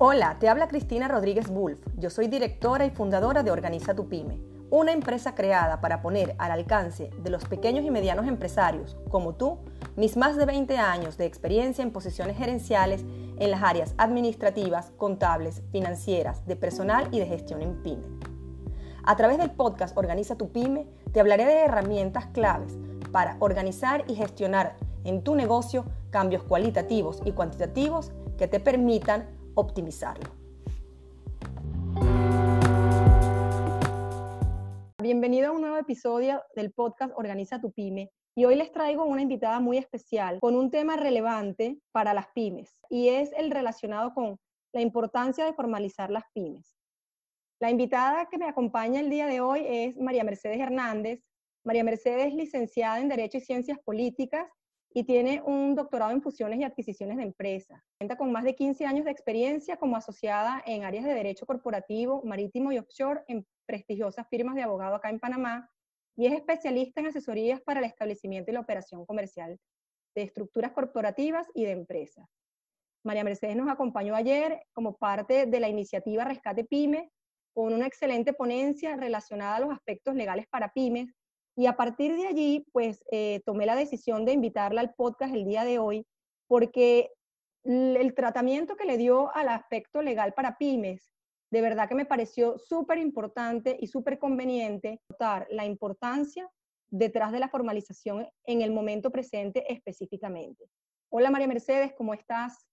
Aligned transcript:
Hola, 0.00 0.36
te 0.38 0.48
habla 0.48 0.68
Cristina 0.68 1.08
Rodríguez 1.08 1.48
Wolf. 1.48 1.80
Yo 1.96 2.08
soy 2.08 2.28
directora 2.28 2.86
y 2.86 2.90
fundadora 2.90 3.42
de 3.42 3.50
Organiza 3.50 3.96
tu 3.96 4.08
Pyme, 4.08 4.38
una 4.70 4.92
empresa 4.92 5.34
creada 5.34 5.80
para 5.80 6.02
poner 6.02 6.36
al 6.38 6.52
alcance 6.52 7.10
de 7.20 7.30
los 7.30 7.44
pequeños 7.46 7.84
y 7.84 7.90
medianos 7.90 8.28
empresarios, 8.28 8.96
como 9.08 9.34
tú, 9.34 9.58
mis 9.96 10.16
más 10.16 10.36
de 10.36 10.46
20 10.46 10.78
años 10.78 11.18
de 11.18 11.24
experiencia 11.26 11.82
en 11.82 11.90
posiciones 11.90 12.36
gerenciales 12.36 13.04
en 13.38 13.50
las 13.50 13.60
áreas 13.64 13.96
administrativas, 13.98 14.92
contables, 14.96 15.62
financieras, 15.72 16.46
de 16.46 16.54
personal 16.54 17.08
y 17.10 17.18
de 17.18 17.26
gestión 17.26 17.60
en 17.60 17.82
pyme. 17.82 18.06
A 19.02 19.16
través 19.16 19.36
del 19.38 19.50
podcast 19.50 19.98
Organiza 19.98 20.36
tu 20.36 20.52
Pyme, 20.52 20.86
te 21.12 21.18
hablaré 21.18 21.44
de 21.44 21.64
herramientas 21.64 22.26
claves 22.26 22.78
para 23.10 23.36
organizar 23.40 24.04
y 24.06 24.14
gestionar 24.14 24.76
en 25.02 25.24
tu 25.24 25.34
negocio 25.34 25.86
cambios 26.10 26.44
cualitativos 26.44 27.20
y 27.24 27.32
cuantitativos 27.32 28.12
que 28.36 28.46
te 28.46 28.60
permitan 28.60 29.37
optimizarlo. 29.58 30.30
Bienvenido 35.02 35.48
a 35.48 35.52
un 35.52 35.62
nuevo 35.62 35.76
episodio 35.76 36.44
del 36.54 36.72
podcast 36.72 37.12
Organiza 37.16 37.60
tu 37.60 37.72
Pyme. 37.72 38.12
Y 38.36 38.44
hoy 38.44 38.54
les 38.54 38.70
traigo 38.70 39.04
una 39.04 39.22
invitada 39.22 39.58
muy 39.58 39.76
especial 39.76 40.38
con 40.40 40.54
un 40.54 40.70
tema 40.70 40.96
relevante 40.96 41.80
para 41.90 42.14
las 42.14 42.28
pymes 42.28 42.70
y 42.88 43.08
es 43.08 43.32
el 43.32 43.50
relacionado 43.50 44.14
con 44.14 44.38
la 44.72 44.80
importancia 44.80 45.44
de 45.44 45.54
formalizar 45.54 46.08
las 46.08 46.22
pymes. 46.32 46.76
La 47.60 47.68
invitada 47.68 48.28
que 48.30 48.38
me 48.38 48.46
acompaña 48.46 49.00
el 49.00 49.10
día 49.10 49.26
de 49.26 49.40
hoy 49.40 49.64
es 49.66 49.96
María 49.96 50.22
Mercedes 50.22 50.60
Hernández. 50.60 51.20
María 51.64 51.82
Mercedes 51.82 52.28
es 52.28 52.34
licenciada 52.34 53.00
en 53.00 53.08
Derecho 53.08 53.38
y 53.38 53.40
Ciencias 53.40 53.80
Políticas 53.84 54.48
y 54.92 55.04
tiene 55.04 55.42
un 55.44 55.74
doctorado 55.74 56.12
en 56.12 56.22
fusiones 56.22 56.60
y 56.60 56.64
adquisiciones 56.64 57.18
de 57.18 57.22
empresas. 57.22 57.80
Cuenta 57.98 58.16
con 58.16 58.32
más 58.32 58.44
de 58.44 58.54
15 58.54 58.86
años 58.86 59.04
de 59.04 59.10
experiencia 59.10 59.76
como 59.76 59.96
asociada 59.96 60.62
en 60.66 60.84
áreas 60.84 61.04
de 61.04 61.14
derecho 61.14 61.46
corporativo, 61.46 62.22
marítimo 62.24 62.72
y 62.72 62.78
offshore 62.78 63.22
en 63.28 63.46
prestigiosas 63.66 64.26
firmas 64.28 64.54
de 64.54 64.62
abogado 64.62 64.94
acá 64.94 65.10
en 65.10 65.20
Panamá 65.20 65.70
y 66.16 66.26
es 66.26 66.32
especialista 66.32 67.00
en 67.00 67.08
asesorías 67.08 67.60
para 67.60 67.80
el 67.80 67.86
establecimiento 67.86 68.50
y 68.50 68.54
la 68.54 68.60
operación 68.60 69.04
comercial 69.04 69.58
de 70.14 70.22
estructuras 70.22 70.72
corporativas 70.72 71.46
y 71.54 71.64
de 71.64 71.72
empresas. 71.72 72.26
María 73.04 73.24
Mercedes 73.24 73.56
nos 73.56 73.68
acompañó 73.68 74.14
ayer 74.14 74.62
como 74.72 74.96
parte 74.96 75.46
de 75.46 75.60
la 75.60 75.68
iniciativa 75.68 76.24
Rescate 76.24 76.64
Pyme 76.64 77.12
con 77.54 77.72
una 77.72 77.86
excelente 77.86 78.32
ponencia 78.32 78.96
relacionada 78.96 79.56
a 79.56 79.60
los 79.60 79.70
aspectos 79.70 80.14
legales 80.14 80.46
para 80.48 80.72
pymes 80.72 81.12
y 81.58 81.66
a 81.66 81.76
partir 81.76 82.14
de 82.14 82.28
allí, 82.28 82.64
pues 82.70 83.04
eh, 83.10 83.42
tomé 83.44 83.66
la 83.66 83.74
decisión 83.74 84.24
de 84.24 84.30
invitarla 84.30 84.80
al 84.80 84.94
podcast 84.94 85.34
el 85.34 85.44
día 85.44 85.64
de 85.64 85.80
hoy, 85.80 86.06
porque 86.46 87.10
el 87.64 88.14
tratamiento 88.14 88.76
que 88.76 88.84
le 88.84 88.96
dio 88.96 89.34
al 89.34 89.48
aspecto 89.48 90.00
legal 90.00 90.34
para 90.34 90.56
pymes, 90.56 91.12
de 91.50 91.60
verdad 91.60 91.88
que 91.88 91.96
me 91.96 92.06
pareció 92.06 92.58
súper 92.58 92.98
importante 92.98 93.76
y 93.80 93.88
súper 93.88 94.20
conveniente 94.20 95.00
notar 95.10 95.48
la 95.50 95.66
importancia 95.66 96.48
detrás 96.90 97.32
de 97.32 97.40
la 97.40 97.48
formalización 97.48 98.28
en 98.44 98.62
el 98.62 98.70
momento 98.70 99.10
presente 99.10 99.64
específicamente. 99.72 100.64
Hola 101.10 101.28
María 101.28 101.48
Mercedes, 101.48 101.92
¿cómo 101.98 102.14
estás? 102.14 102.68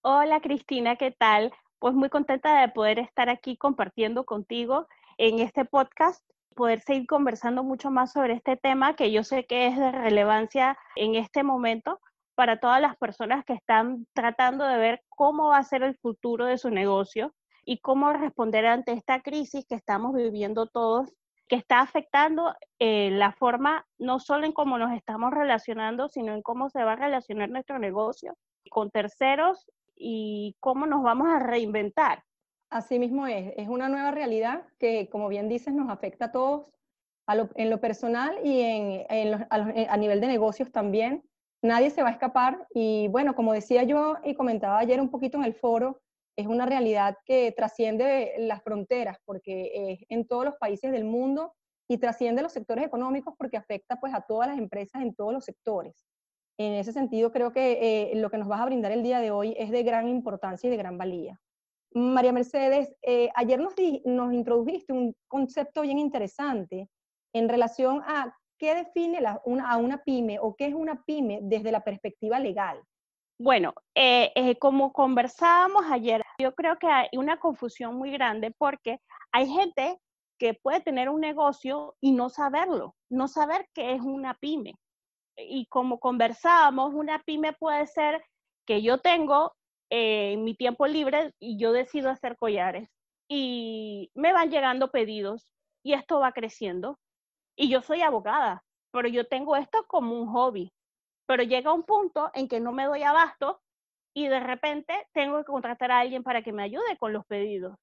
Hola 0.00 0.40
Cristina, 0.40 0.96
¿qué 0.96 1.10
tal? 1.10 1.52
Pues 1.78 1.92
muy 1.92 2.08
contenta 2.08 2.62
de 2.62 2.68
poder 2.72 2.98
estar 2.98 3.28
aquí 3.28 3.58
compartiendo 3.58 4.24
contigo 4.24 4.88
en 5.18 5.40
este 5.40 5.66
podcast 5.66 6.24
poder 6.54 6.80
seguir 6.80 7.06
conversando 7.06 7.62
mucho 7.62 7.90
más 7.90 8.12
sobre 8.12 8.34
este 8.34 8.56
tema 8.56 8.96
que 8.96 9.12
yo 9.12 9.24
sé 9.24 9.44
que 9.46 9.66
es 9.66 9.78
de 9.78 9.92
relevancia 9.92 10.78
en 10.96 11.14
este 11.14 11.42
momento 11.42 12.00
para 12.34 12.58
todas 12.58 12.80
las 12.80 12.96
personas 12.96 13.44
que 13.44 13.52
están 13.52 14.06
tratando 14.14 14.64
de 14.64 14.78
ver 14.78 15.02
cómo 15.08 15.48
va 15.48 15.58
a 15.58 15.64
ser 15.64 15.82
el 15.82 15.96
futuro 15.96 16.46
de 16.46 16.58
su 16.58 16.70
negocio 16.70 17.34
y 17.64 17.80
cómo 17.80 18.12
responder 18.12 18.66
ante 18.66 18.92
esta 18.92 19.20
crisis 19.20 19.66
que 19.68 19.74
estamos 19.74 20.14
viviendo 20.14 20.66
todos, 20.66 21.12
que 21.48 21.56
está 21.56 21.80
afectando 21.80 22.54
eh, 22.78 23.10
la 23.10 23.32
forma 23.32 23.86
no 23.98 24.20
solo 24.20 24.46
en 24.46 24.52
cómo 24.52 24.78
nos 24.78 24.92
estamos 24.92 25.32
relacionando, 25.32 26.08
sino 26.08 26.32
en 26.32 26.42
cómo 26.42 26.70
se 26.70 26.82
va 26.82 26.92
a 26.92 26.96
relacionar 26.96 27.50
nuestro 27.50 27.78
negocio 27.78 28.36
con 28.70 28.90
terceros 28.90 29.66
y 29.94 30.56
cómo 30.60 30.86
nos 30.86 31.02
vamos 31.02 31.28
a 31.28 31.40
reinventar. 31.40 32.24
Así 32.70 33.00
mismo 33.00 33.26
es, 33.26 33.52
es 33.56 33.68
una 33.68 33.88
nueva 33.88 34.12
realidad 34.12 34.62
que, 34.78 35.08
como 35.10 35.28
bien 35.28 35.48
dices, 35.48 35.74
nos 35.74 35.90
afecta 35.90 36.26
a 36.26 36.32
todos 36.32 36.66
en 37.54 37.70
lo 37.70 37.80
personal 37.80 38.38
y 38.44 38.60
en, 38.60 39.46
a, 39.50 39.96
nivel 39.96 40.20
de 40.20 40.26
negocios 40.26 40.70
también. 40.72 41.22
Nadie 41.62 41.90
se 41.90 42.02
va 42.02 42.08
a 42.08 42.12
escapar 42.12 42.66
y 42.74 43.08
bueno, 43.08 43.34
como 43.34 43.52
decía 43.52 43.82
yo 43.82 44.16
y 44.24 44.34
comentaba 44.34 44.78
ayer 44.78 45.00
un 45.00 45.10
poquito 45.10 45.36
en 45.38 45.44
el 45.44 45.54
foro, 45.54 46.00
es 46.36 46.46
una 46.46 46.64
realidad 46.64 47.16
que 47.24 47.52
trasciende 47.52 48.34
las 48.38 48.62
fronteras 48.62 49.18
porque 49.24 49.70
es 49.74 50.06
en 50.08 50.26
todos 50.26 50.44
los 50.44 50.56
países 50.56 50.90
del 50.90 51.04
mundo 51.04 51.52
y 51.88 51.98
trasciende 51.98 52.42
los 52.42 52.52
sectores 52.52 52.84
económicos 52.84 53.34
porque 53.36 53.56
afecta 53.56 54.00
pues 54.00 54.14
a 54.14 54.22
todas 54.22 54.48
las 54.48 54.58
empresas 54.58 55.02
en 55.02 55.14
todos 55.14 55.32
los 55.32 55.44
sectores. 55.44 56.06
En 56.56 56.74
ese 56.74 56.92
sentido, 56.92 57.32
creo 57.32 57.52
que 57.52 58.12
eh, 58.12 58.16
lo 58.16 58.30
que 58.30 58.38
nos 58.38 58.48
vas 58.48 58.60
a 58.60 58.66
brindar 58.66 58.92
el 58.92 59.02
día 59.02 59.18
de 59.18 59.30
hoy 59.30 59.54
es 59.58 59.70
de 59.70 59.82
gran 59.82 60.08
importancia 60.08 60.68
y 60.68 60.70
de 60.70 60.76
gran 60.76 60.98
valía. 60.98 61.38
María 61.92 62.32
Mercedes, 62.32 62.94
eh, 63.02 63.30
ayer 63.34 63.58
nos, 63.58 63.74
introdujiste 64.32 64.92
un 64.92 65.14
concepto 65.28 65.82
bien 65.82 65.98
interesante 65.98 66.88
en 67.32 67.48
relación 67.48 68.02
a 68.06 68.36
qué 68.58 68.74
define 68.74 69.20
a 69.26 69.76
una 69.76 70.02
pyme 70.04 70.38
o 70.40 70.54
qué 70.54 70.66
es 70.66 70.74
una 70.74 71.02
pyme 71.04 71.40
desde 71.42 71.72
la 71.72 71.82
perspectiva 71.82 72.38
legal. 72.38 72.80
Bueno, 73.38 73.72
eh, 73.94 74.32
eh, 74.34 74.56
como 74.58 74.92
conversábamos 74.92 75.84
ayer, 75.90 76.22
yo 76.38 76.54
creo 76.54 76.78
que 76.78 76.86
hay 76.86 77.08
una 77.14 77.40
confusión 77.40 77.96
muy 77.96 78.10
grande 78.10 78.54
porque 78.56 79.00
hay 79.32 79.48
gente 79.48 79.98
que 80.38 80.54
puede 80.54 80.80
tener 80.80 81.08
un 81.08 81.20
negocio 81.20 81.96
y 82.00 82.12
no 82.12 82.28
saberlo, 82.28 82.94
no 83.10 83.28
saber 83.28 83.66
qué 83.74 83.94
es 83.94 84.02
una 84.02 84.34
pyme. 84.34 84.74
Y 85.36 85.66
como 85.66 85.98
conversábamos, 85.98 86.92
una 86.94 87.22
pyme 87.22 87.54
puede 87.54 87.86
ser 87.86 88.22
que 88.66 88.82
yo 88.82 88.98
tengo 88.98 89.54
eh, 89.90 90.32
en 90.32 90.44
mi 90.44 90.54
tiempo 90.54 90.86
libre 90.86 91.34
y 91.38 91.58
yo 91.58 91.72
decido 91.72 92.10
hacer 92.10 92.36
collares 92.36 92.88
y 93.28 94.10
me 94.14 94.32
van 94.32 94.50
llegando 94.50 94.90
pedidos 94.90 95.48
y 95.84 95.92
esto 95.94 96.20
va 96.20 96.32
creciendo. 96.32 96.98
Y 97.56 97.68
yo 97.70 97.82
soy 97.82 98.02
abogada, 98.02 98.64
pero 98.92 99.08
yo 99.08 99.26
tengo 99.26 99.56
esto 99.56 99.84
como 99.86 100.20
un 100.20 100.28
hobby. 100.28 100.72
Pero 101.26 101.42
llega 101.44 101.72
un 101.72 101.84
punto 101.84 102.30
en 102.34 102.48
que 102.48 102.60
no 102.60 102.72
me 102.72 102.86
doy 102.86 103.02
abasto 103.02 103.60
y 104.14 104.28
de 104.28 104.40
repente 104.40 105.06
tengo 105.12 105.38
que 105.38 105.44
contratar 105.44 105.92
a 105.92 106.00
alguien 106.00 106.22
para 106.24 106.42
que 106.42 106.52
me 106.52 106.64
ayude 106.64 106.96
con 106.98 107.12
los 107.12 107.24
pedidos. 107.26 107.76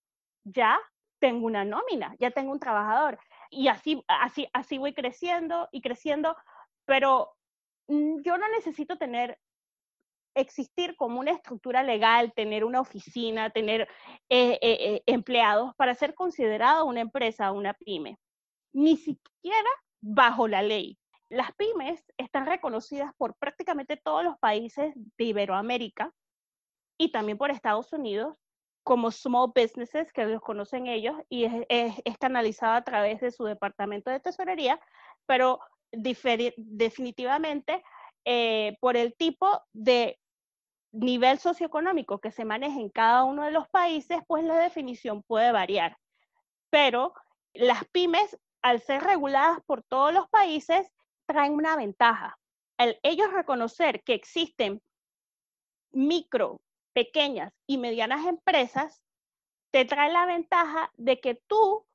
Ya 0.44 0.79
tengo 1.19 1.46
una 1.46 1.66
nómina, 1.66 2.16
ya 2.19 2.31
tengo 2.31 2.51
un 2.51 2.59
trabajador 2.59 3.19
y 3.50 3.69
así 3.69 4.03
así 4.07 4.47
así 4.53 4.78
voy 4.78 4.94
creciendo 4.94 5.69
y 5.72 5.81
creciendo, 5.81 6.35
pero 6.85 7.34
mm, 7.88 8.22
yo 8.23 8.38
no 8.38 8.47
necesito 8.50 8.97
tener 8.97 9.40
existir 10.37 10.95
como 10.95 11.19
una 11.19 11.31
estructura 11.31 11.83
legal, 11.83 12.31
tener 12.33 12.63
una 12.63 12.79
oficina, 12.79 13.49
tener 13.49 13.81
eh, 14.29 14.59
eh, 14.61 14.77
eh, 14.79 15.03
empleados 15.05 15.73
para 15.75 15.95
ser 15.95 16.13
considerado 16.13 16.85
una 16.85 17.01
empresa, 17.01 17.51
una 17.51 17.73
pyme. 17.73 18.17
Ni 18.73 18.97
siquiera 18.97 19.69
bajo 19.99 20.47
la 20.47 20.61
ley. 20.61 20.97
Las 21.29 21.51
pymes 21.55 22.03
están 22.17 22.45
reconocidas 22.45 23.11
por 23.17 23.35
prácticamente 23.35 23.97
todos 23.97 24.23
los 24.23 24.37
países 24.37 24.93
de 24.95 25.23
Iberoamérica 25.23 26.13
y 26.97 27.11
también 27.11 27.37
por 27.37 27.51
Estados 27.51 27.91
Unidos 27.91 28.35
como 28.83 29.11
small 29.11 29.51
businesses, 29.53 30.13
que 30.13 30.25
los 30.25 30.39
conocen 30.39 30.87
ellos, 30.87 31.15
y 31.27 31.43
es, 31.43 31.65
es, 31.67 32.17
canalizado 32.19 32.73
a 32.73 32.83
través 32.85 33.19
de 33.19 33.31
su 33.31 33.43
departamento 33.43 34.09
de 34.09 34.21
tesorería, 34.21 34.79
pero 35.25 35.59
definitivamente 35.91 37.83
por 38.79 38.95
el 38.95 39.13
tipo 39.16 39.61
de 39.73 40.17
nivel 40.99 41.40
socioeconómico 41.40 42.20
que 42.20 42.32
se 42.32 42.46
maneja 42.46 42.79
en 42.79 42.90
cada 42.90 43.23
uno 43.23 43.44
de 43.44 43.52
los 43.52 43.67
países, 43.70 44.20
pues 44.28 44.44
la 44.44 44.58
definición 44.58 45.23
puede 45.23 45.52
variar. 45.52 45.97
Pero 46.70 47.14
las 47.53 47.85
pymes, 47.85 48.38
al 48.61 48.82
ser 48.82 49.03
reguladas 49.03 49.59
por 49.66 49.84
todos 49.84 50.14
los 50.14 50.28
países, 50.29 50.91
traen 51.26 51.53
una 51.53 51.76
ventaja. 51.76 52.38
El 52.78 52.99
ellos 53.03 53.32
reconocer 53.32 54.03
que 54.03 54.14
existen 54.14 54.82
micro, 55.91 56.61
pequeñas 56.94 57.53
y 57.66 57.78
medianas 57.78 58.26
empresas, 58.26 59.03
te 59.72 59.85
trae 59.85 60.11
la 60.11 60.26
ventaja 60.26 60.91
de 60.96 61.20
que 61.20 61.35
tú, 61.35 61.85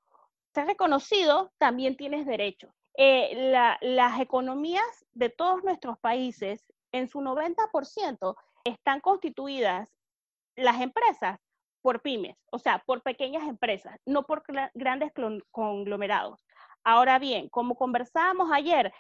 ser 0.55 0.67
reconocido, 0.67 1.53
también 1.59 1.97
tienes 1.97 2.27
derechos. 2.27 2.73
Eh, 2.95 3.53
las 3.81 4.21
economías 4.21 5.07
de 5.13 5.31
todos 5.31 5.65
nuestros 5.65 5.99
países, 5.99 6.63
en 6.93 7.09
su 7.09 7.21
90%, 7.21 8.37
están 8.65 9.01
constituidas 9.01 9.89
las 10.57 10.81
empresas 10.81 11.39
por 11.83 12.01
pymes, 12.01 12.37
o 12.51 12.59
sea, 12.59 12.83
por 12.87 13.03
pequeñas 13.03 13.49
empresas, 13.49 13.99
no 14.07 14.25
por 14.25 14.45
grandes 14.75 15.13
conglomerados. 15.51 16.45
Ahora 16.85 17.19
bien, 17.19 17.49
como 17.49 17.75
conversábamos 17.75 18.51
ayer, 18.53 18.93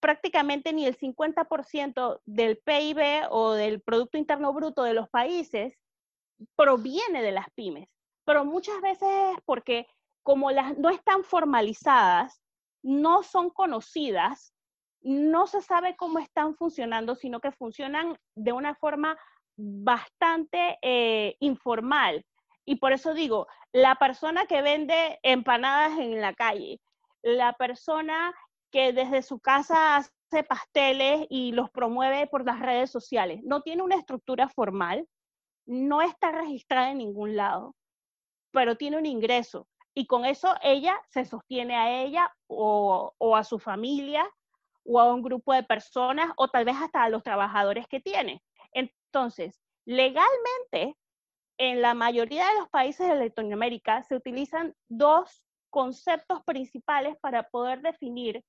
prácticamente 0.00 0.72
ni 0.72 0.86
el 0.86 0.98
50% 0.98 2.20
del 2.24 2.58
PIB 2.58 3.28
o 3.30 3.52
del 3.52 3.80
Producto 3.82 4.18
Interno 4.18 4.52
Bruto 4.52 4.82
de 4.82 4.94
los 4.94 5.08
países 5.10 5.78
proviene 6.56 7.22
de 7.22 7.32
las 7.32 7.50
pymes, 7.54 7.88
pero 8.24 8.44
muchas 8.44 8.80
veces 8.80 9.08
es 9.34 9.38
porque 9.44 9.86
como 10.22 10.50
las 10.50 10.76
no 10.78 10.90
están 10.90 11.22
formalizadas, 11.22 12.40
no 12.82 13.22
son 13.22 13.50
conocidas, 13.50 14.54
no 15.02 15.46
se 15.46 15.62
sabe 15.62 15.96
cómo 15.96 16.18
están 16.18 16.54
funcionando, 16.54 17.14
sino 17.14 17.40
que 17.40 17.52
funcionan 17.52 18.18
de 18.34 18.52
una 18.52 18.74
forma 18.74 19.18
bastante 19.56 20.78
eh, 20.82 21.36
informal. 21.40 22.24
Y 22.64 22.76
por 22.76 22.92
eso 22.92 23.14
digo, 23.14 23.46
la 23.72 23.96
persona 23.96 24.46
que 24.46 24.62
vende 24.62 25.18
empanadas 25.22 25.98
en 25.98 26.20
la 26.20 26.34
calle, 26.34 26.80
la 27.22 27.52
persona 27.54 28.34
que 28.70 28.92
desde 28.92 29.22
su 29.22 29.40
casa 29.40 29.96
hace 29.96 30.44
pasteles 30.44 31.26
y 31.28 31.52
los 31.52 31.70
promueve 31.70 32.26
por 32.26 32.44
las 32.44 32.60
redes 32.60 32.90
sociales, 32.90 33.40
no 33.42 33.62
tiene 33.62 33.82
una 33.82 33.96
estructura 33.96 34.48
formal, 34.48 35.08
no 35.66 36.02
está 36.02 36.30
registrada 36.32 36.90
en 36.90 36.98
ningún 36.98 37.36
lado, 37.36 37.74
pero 38.52 38.76
tiene 38.76 38.98
un 38.98 39.06
ingreso. 39.06 39.66
Y 39.94 40.06
con 40.06 40.24
eso 40.24 40.54
ella 40.62 41.00
se 41.10 41.24
sostiene 41.24 41.76
a 41.76 42.02
ella 42.02 42.32
o, 42.46 43.12
o 43.18 43.36
a 43.36 43.42
su 43.44 43.58
familia 43.58 44.30
o 44.84 45.00
a 45.00 45.12
un 45.12 45.22
grupo 45.22 45.52
de 45.52 45.62
personas 45.62 46.32
o 46.36 46.48
tal 46.48 46.64
vez 46.64 46.76
hasta 46.76 47.02
a 47.02 47.08
los 47.08 47.22
trabajadores 47.22 47.86
que 47.86 48.00
tiene. 48.00 48.42
Entonces, 48.72 49.60
legalmente, 49.84 50.96
en 51.58 51.82
la 51.82 51.94
mayoría 51.94 52.48
de 52.48 52.58
los 52.60 52.68
países 52.70 53.06
de 53.08 53.16
Latinoamérica 53.16 54.02
se 54.04 54.14
utilizan 54.14 54.74
dos 54.88 55.44
conceptos 55.70 56.42
principales 56.44 57.16
para 57.20 57.48
poder 57.50 57.82
definir 57.82 58.42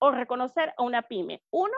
o 0.00 0.10
reconocer 0.10 0.74
a 0.76 0.82
una 0.82 1.02
pyme. 1.02 1.42
Uno 1.50 1.76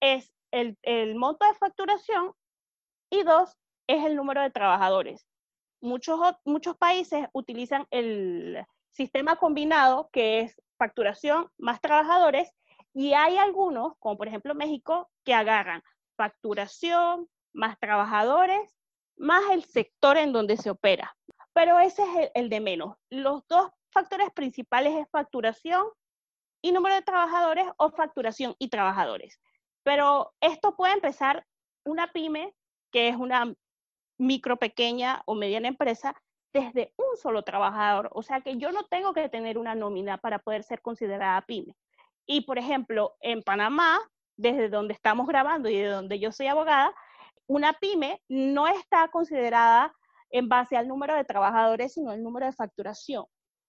es 0.00 0.32
el, 0.50 0.78
el 0.82 1.16
monto 1.16 1.46
de 1.46 1.54
facturación 1.54 2.32
y 3.10 3.22
dos 3.22 3.56
es 3.86 4.04
el 4.04 4.16
número 4.16 4.40
de 4.40 4.50
trabajadores. 4.50 5.26
Muchos, 5.80 6.18
muchos 6.44 6.76
países 6.76 7.26
utilizan 7.32 7.86
el 7.90 8.64
sistema 8.94 9.36
combinado, 9.36 10.08
que 10.12 10.40
es 10.40 10.60
facturación 10.78 11.50
más 11.58 11.80
trabajadores, 11.80 12.50
y 12.92 13.12
hay 13.12 13.36
algunos, 13.36 13.94
como 13.98 14.16
por 14.16 14.28
ejemplo 14.28 14.54
México, 14.54 15.10
que 15.24 15.34
agarran 15.34 15.82
facturación 16.16 17.28
más 17.52 17.78
trabajadores, 17.78 18.76
más 19.16 19.42
el 19.50 19.64
sector 19.64 20.16
en 20.16 20.32
donde 20.32 20.56
se 20.56 20.70
opera. 20.70 21.16
Pero 21.52 21.78
ese 21.80 22.02
es 22.02 22.30
el, 22.34 22.48
de 22.48 22.60
menos. 22.60 22.96
Los 23.10 23.46
dos 23.48 23.70
factores 23.90 24.30
principales 24.32 24.94
es 24.96 25.08
facturación 25.10 25.86
y 26.62 26.72
número 26.72 26.94
de 26.94 27.02
trabajadores 27.02 27.66
o 27.76 27.90
facturación 27.90 28.54
y 28.58 28.68
trabajadores. 28.68 29.40
Pero 29.82 30.32
esto 30.40 30.76
puede 30.76 30.94
empezar 30.94 31.46
una 31.84 32.12
pyme, 32.12 32.54
que 32.90 33.08
es 33.08 33.16
una 33.16 33.54
micro, 34.18 34.56
pequeña 34.56 35.22
o 35.26 35.34
mediana 35.34 35.68
empresa, 35.68 36.14
desde 36.54 36.94
un 36.96 37.16
solo 37.16 37.42
trabajador. 37.42 38.08
O 38.12 38.22
sea 38.22 38.40
que 38.40 38.56
yo 38.56 38.72
no 38.72 38.84
tengo 38.84 39.12
que 39.12 39.28
tener 39.28 39.58
una 39.58 39.74
nómina 39.74 40.16
para 40.18 40.38
poder 40.38 40.62
ser 40.62 40.80
considerada 40.80 41.42
pyme. 41.42 41.74
Y 42.26 42.42
por 42.42 42.58
ejemplo, 42.58 43.16
en 43.20 43.42
Panamá, 43.42 44.00
desde 44.36 44.68
donde 44.68 44.94
estamos 44.94 45.26
grabando 45.26 45.68
y 45.68 45.76
de 45.76 45.88
donde 45.88 46.18
yo 46.18 46.32
soy 46.32 46.46
abogada, 46.46 46.94
una 47.46 47.74
pyme 47.74 48.22
no 48.28 48.68
está 48.68 49.08
considerada 49.08 49.92
en 50.30 50.48
base 50.48 50.76
al 50.76 50.88
número 50.88 51.14
de 51.14 51.24
trabajadores, 51.24 51.92
sino 51.92 52.12
el 52.12 52.22
número 52.22 52.46
de 52.46 52.52
facturación. 52.52 53.26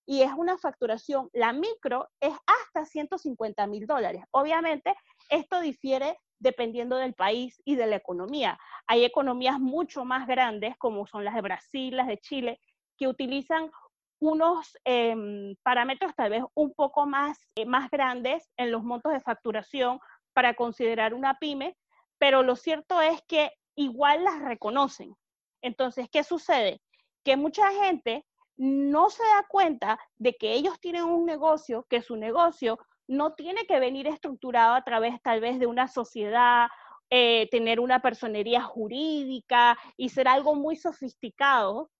Y 0.07 0.21
es 0.21 0.31
una 0.37 0.57
facturación, 0.57 1.29
la 1.33 1.51
micro 1.51 2.07
es 2.19 2.33
hasta 2.45 2.85
150 2.85 3.65
mil 3.65 3.87
dólares. 3.87 4.23
Obviamente, 4.31 4.95
esto 5.29 5.59
difiere 5.59 6.19
dependiendo 6.37 6.97
del 6.97 7.15
país 7.15 7.59
y 7.65 7.75
de 7.75 7.87
la 7.87 7.95
economía. 7.95 8.59
Hay 8.85 9.03
economías 9.03 9.59
mucho 9.59 10.05
más 10.05 10.27
grandes, 10.27 10.77
como 10.77 11.07
son 11.07 11.25
las 11.25 11.33
de 11.33 11.41
Brasil, 11.41 11.97
las 11.97 12.07
de 12.07 12.19
Chile, 12.19 12.59
que 12.97 13.07
utilizan 13.07 13.71
unos 14.19 14.77
em, 14.85 15.55
parámetros 15.63 16.15
tal 16.15 16.29
vez 16.29 16.43
un 16.53 16.73
poco 16.73 17.05
más, 17.05 17.37
eh, 17.55 17.65
más 17.65 17.89
grandes 17.89 18.49
en 18.57 18.71
los 18.71 18.83
montos 18.83 19.11
de 19.11 19.19
facturación 19.19 19.99
para 20.33 20.53
considerar 20.55 21.13
una 21.13 21.37
pyme, 21.39 21.77
pero 22.17 22.43
lo 22.43 22.55
cierto 22.55 23.01
es 23.01 23.21
que 23.27 23.51
igual 23.75 24.23
las 24.23 24.41
reconocen. 24.41 25.15
Entonces, 25.61 26.07
¿qué 26.09 26.23
sucede? 26.23 26.81
Que 27.23 27.37
mucha 27.37 27.71
gente 27.71 28.25
no 28.57 29.09
se 29.09 29.23
da 29.23 29.45
cuenta 29.49 29.99
de 30.17 30.33
que 30.35 30.53
ellos 30.53 30.79
tienen 30.79 31.03
un 31.03 31.25
negocio, 31.25 31.85
que 31.89 32.01
su 32.01 32.15
negocio 32.15 32.79
no 33.07 33.33
tiene 33.33 33.65
que 33.65 33.79
venir 33.79 34.07
estructurado 34.07 34.75
a 34.75 34.83
través 34.83 35.21
tal 35.21 35.41
vez 35.41 35.59
de 35.59 35.67
una 35.67 35.87
sociedad, 35.87 36.67
eh, 37.09 37.47
tener 37.51 37.79
una 37.79 38.01
personería 38.01 38.61
jurídica 38.61 39.77
y 39.97 40.09
ser 40.09 40.27
algo 40.27 40.55
muy 40.55 40.75
sofisticado, 40.75 41.91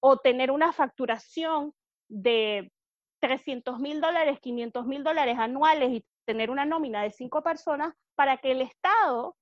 o 0.00 0.16
tener 0.16 0.50
una 0.50 0.72
facturación 0.72 1.74
de 2.08 2.72
300 3.20 3.78
mil 3.78 4.00
dólares, 4.00 4.40
500 4.40 4.86
mil 4.86 5.04
dólares 5.04 5.38
anuales 5.38 5.90
y 5.92 6.04
tener 6.24 6.50
una 6.50 6.64
nómina 6.64 7.02
de 7.02 7.10
cinco 7.10 7.42
personas 7.42 7.94
para 8.14 8.38
que 8.38 8.52
el 8.52 8.62
Estado 8.62 9.36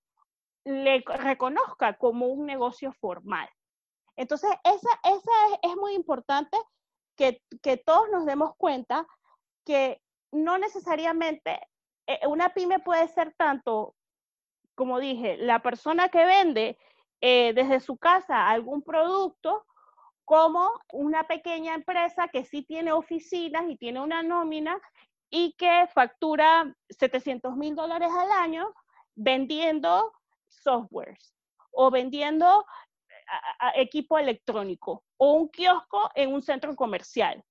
le 0.64 1.02
reconozca 1.06 1.96
como 1.96 2.26
un 2.26 2.46
negocio 2.46 2.92
formal. 3.00 3.48
Entonces, 4.16 4.50
esa, 4.64 4.90
esa 5.04 5.58
es, 5.62 5.76
muy 5.76 5.94
importante 5.94 6.58
que, 7.16 7.40
que, 7.62 7.76
todos 7.76 8.10
nos 8.10 8.26
demos 8.26 8.52
cuenta 8.56 9.06
que 9.64 10.00
no 10.32 10.58
necesariamente 10.58 11.60
eh, 12.06 12.26
una 12.26 12.52
pyme 12.52 12.80
puede 12.80 13.06
ser 13.08 13.32
tanto, 13.36 13.94
como 14.74 14.98
dije, 14.98 15.36
la 15.36 15.60
persona 15.60 16.08
que 16.08 16.24
vende 16.24 16.78
eh, 17.20 17.52
desde 17.54 17.80
su 17.80 17.96
casa 17.96 18.48
algún 18.48 18.82
producto 18.82 19.64
como 20.28 20.70
una 20.92 21.26
pequeña 21.26 21.74
empresa 21.74 22.28
que 22.28 22.44
sí 22.44 22.62
tiene 22.62 22.92
oficinas 22.92 23.64
y 23.66 23.78
tiene 23.78 24.02
una 24.02 24.22
nómina 24.22 24.78
y 25.30 25.54
que 25.54 25.88
factura 25.94 26.70
700 26.90 27.56
mil 27.56 27.74
dólares 27.74 28.10
al 28.14 28.30
año 28.32 28.70
vendiendo 29.14 30.12
softwares 30.48 31.34
o 31.70 31.90
vendiendo 31.90 32.66
equipo 33.76 34.18
electrónico 34.18 35.02
o 35.16 35.32
un 35.32 35.48
kiosco 35.48 36.10
en 36.14 36.34
un 36.34 36.42
centro 36.42 36.76
comercial. 36.76 37.42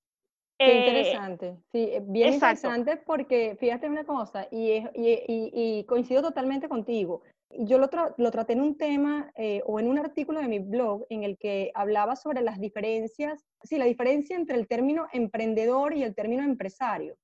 Qué 0.60 0.72
eh, 0.72 0.80
interesante, 0.80 1.58
sí, 1.72 1.90
eh, 1.92 2.02
bien 2.04 2.36
interesante 2.36 2.98
porque 2.98 3.58
fíjate 3.60 3.88
una 3.90 4.06
cosa, 4.06 4.48
y, 4.52 4.84
y, 4.94 5.84
coincido 5.86 6.22
totalmente 6.22 6.70
contigo. 6.70 7.24
Yo 7.50 7.78
lo, 7.78 7.90
lo 8.18 8.32
traté 8.32 8.54
en 8.54 8.62
un 8.62 8.78
tema 8.78 9.32
eh, 9.36 9.62
o 9.66 9.80
en 9.80 9.88
un 9.88 9.98
artículo 9.98 10.42
de 10.42 10.48
mi 10.48 10.60
blog 10.60 11.06
en 11.10 11.24
el 11.24 11.38
que 11.38 11.72
hablaba 11.76 12.16
sobre 12.16 12.42
las 12.42 12.60
diferencias, 12.60 13.46
sí, 13.64 13.78
la 13.78 13.86
diferencia 13.86 14.36
entre 14.36 14.58
el 14.58 14.68
término 14.68 15.08
emprendedor 15.14 15.94
y 15.94 16.04
el 16.04 16.14
término 16.14 16.44
empresario, 16.44 17.16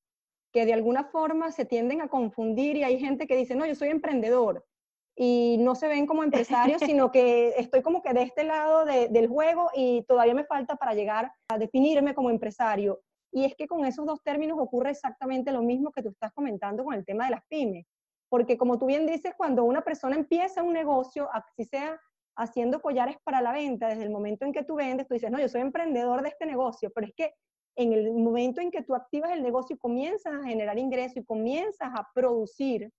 que 0.54 0.66
de 0.66 0.74
alguna 0.74 1.04
forma 1.06 1.52
se 1.52 1.66
tienden 1.66 2.02
a 2.02 2.08
confundir 2.08 2.78
y 2.78 2.84
hay 2.84 3.00
gente 3.00 3.28
que 3.28 3.36
dice, 3.36 3.56
no, 3.56 3.66
yo 3.66 3.76
soy 3.76 3.90
emprendedor 3.90 4.66
y 5.16 5.58
no 5.60 5.76
se 5.76 5.88
ven 5.88 6.08
como 6.08 6.24
empresarios, 6.24 6.82
sino 6.86 7.12
que 7.12 7.50
estoy 7.58 7.82
como 7.82 8.02
que 8.02 8.14
de 8.14 8.24
este 8.24 8.46
lado 8.46 8.86
del 8.86 9.28
juego 9.28 9.70
y 9.76 10.04
todavía 10.04 10.34
me 10.34 10.46
falta 10.46 10.78
para 10.78 10.94
llegar 10.94 11.32
a 11.50 11.58
definirme 11.58 12.16
como 12.16 12.30
empresario. 12.30 13.02
Y 13.32 13.46
es 13.46 13.56
que 13.56 13.68
con 13.68 13.86
esos 13.86 14.06
dos 14.06 14.22
términos 14.24 14.58
ocurre 14.60 14.92
exactamente 14.92 15.52
lo 15.52 15.64
mismo 15.64 15.92
que 15.92 16.04
tú 16.04 16.10
estás 16.10 16.32
comentando 16.34 16.84
con 16.84 16.94
el 16.94 17.04
tema 17.04 17.26
de 17.26 17.32
las 17.32 17.46
pymes 17.48 17.86
porque 18.34 18.58
como 18.58 18.80
tú 18.80 18.88
bien 18.88 19.06
dices, 19.06 19.36
cuando 19.38 19.64
una 19.64 19.84
persona 19.84 20.16
empieza 20.16 20.64
un 20.64 20.74
negocio, 20.74 21.30
así 21.32 21.66
sea 21.66 22.02
haciendo 22.36 22.82
collares 22.82 23.18
para 23.24 23.42
la 23.42 23.52
venta, 23.52 23.90
desde 23.90 24.02
el 24.02 24.10
momento 24.10 24.44
en 24.44 24.52
que 24.52 24.64
tú 24.64 24.74
vendes, 24.74 25.08
tú 25.08 25.14
dices, 25.14 25.30
no, 25.30 25.40
yo 25.40 25.48
soy 25.48 25.62
emprendedor 25.62 26.24
de 26.24 26.30
este 26.30 26.48
negocio, 26.48 26.92
pero 26.96 27.06
es 27.06 27.14
que 27.16 27.36
en 27.78 27.94
el 27.94 28.12
momento 28.12 28.60
en 28.60 28.72
que 28.72 28.82
tú 28.82 28.96
activas 28.96 29.34
el 29.34 29.44
negocio 29.44 29.76
y 29.76 29.78
comienzas 29.78 30.34
a 30.34 30.48
generar 30.48 30.80
ingresos 30.80 31.18
y 31.18 31.24
comienzas 31.24 31.92
a 31.94 32.08
producir, 32.16 32.92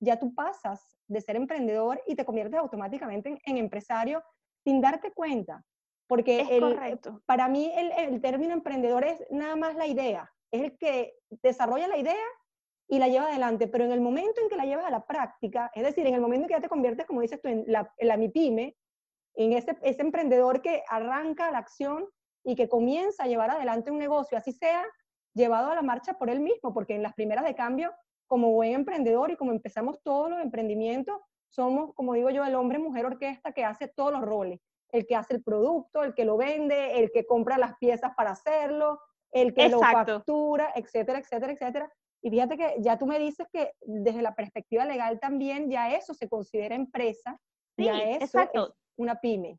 ya 0.00 0.18
tú 0.18 0.34
pasas 0.34 0.98
de 1.06 1.20
ser 1.20 1.36
emprendedor 1.36 2.02
y 2.08 2.16
te 2.16 2.24
conviertes 2.24 2.58
automáticamente 2.58 3.40
en, 3.44 3.56
empresario 3.56 4.20
sin 4.64 4.80
darte 4.80 5.12
cuenta. 5.12 5.64
Porque 6.08 6.40
el, 6.50 6.98
para 7.24 7.46
mí 7.46 7.70
el, 7.72 7.92
el 7.92 8.20
término 8.20 8.52
emprendedor 8.52 9.04
es 9.04 9.22
nada 9.30 9.54
más 9.54 9.76
la 9.76 9.86
idea, 9.86 10.28
es 10.50 10.60
el 10.60 10.76
que 10.76 11.14
desarrolla 11.40 11.86
la 11.86 11.98
idea 11.98 12.26
y 12.92 12.98
la 12.98 13.08
lleva 13.08 13.28
adelante, 13.28 13.68
pero 13.68 13.84
en 13.84 13.92
el 13.92 14.02
momento 14.02 14.42
en 14.42 14.50
que 14.50 14.56
la 14.56 14.66
llevas 14.66 14.84
a 14.84 14.90
la 14.90 15.06
práctica, 15.06 15.70
es 15.74 15.82
decir, 15.82 16.06
en 16.06 16.12
el 16.12 16.20
momento 16.20 16.42
en 16.42 16.48
que 16.48 16.54
ya 16.56 16.60
te 16.60 16.68
conviertes, 16.68 17.06
como 17.06 17.22
dices 17.22 17.40
tú, 17.40 17.48
en 17.48 17.64
la, 17.66 17.90
en 17.96 18.06
la 18.06 18.18
MIPYME, 18.18 18.76
en 19.36 19.54
ese, 19.54 19.78
ese 19.80 20.02
emprendedor 20.02 20.60
que 20.60 20.82
arranca 20.86 21.50
la 21.50 21.56
acción 21.56 22.06
y 22.44 22.54
que 22.54 22.68
comienza 22.68 23.22
a 23.22 23.28
llevar 23.28 23.50
adelante 23.50 23.90
un 23.90 23.96
negocio, 23.96 24.36
así 24.36 24.52
sea 24.52 24.84
llevado 25.32 25.70
a 25.70 25.74
la 25.74 25.80
marcha 25.80 26.18
por 26.18 26.28
él 26.28 26.40
mismo, 26.40 26.74
porque 26.74 26.94
en 26.94 27.02
las 27.02 27.14
primeras 27.14 27.46
de 27.46 27.54
cambio, 27.54 27.94
como 28.26 28.52
buen 28.52 28.74
emprendedor 28.74 29.30
y 29.30 29.36
como 29.36 29.52
empezamos 29.52 30.02
todos 30.02 30.28
los 30.28 30.42
emprendimientos, 30.42 31.18
somos, 31.48 31.94
como 31.94 32.12
digo 32.12 32.28
yo, 32.28 32.44
el 32.44 32.54
hombre, 32.54 32.78
mujer, 32.78 33.06
orquesta 33.06 33.52
que 33.52 33.64
hace 33.64 33.88
todos 33.88 34.12
los 34.12 34.20
roles. 34.20 34.60
El 34.90 35.06
que 35.06 35.16
hace 35.16 35.36
el 35.36 35.42
producto, 35.42 36.04
el 36.04 36.12
que 36.12 36.26
lo 36.26 36.36
vende, 36.36 36.98
el 37.00 37.10
que 37.10 37.24
compra 37.24 37.56
las 37.56 37.74
piezas 37.78 38.12
para 38.14 38.32
hacerlo, 38.32 39.00
el 39.30 39.54
que 39.54 39.70
lo 39.70 39.80
factura, 39.80 40.72
etcétera, 40.74 41.20
etcétera, 41.20 41.52
etcétera. 41.54 41.92
Y 42.22 42.30
fíjate 42.30 42.56
que 42.56 42.76
ya 42.78 42.96
tú 42.96 43.06
me 43.06 43.18
dices 43.18 43.46
que 43.52 43.72
desde 43.80 44.22
la 44.22 44.34
perspectiva 44.34 44.84
legal 44.84 45.18
también 45.20 45.70
ya 45.70 45.90
eso 45.90 46.14
se 46.14 46.28
considera 46.28 46.74
empresa, 46.74 47.38
ya 47.76 47.98
eso 47.98 48.40
es 48.40 48.50
una 48.96 49.16
pyme. 49.16 49.58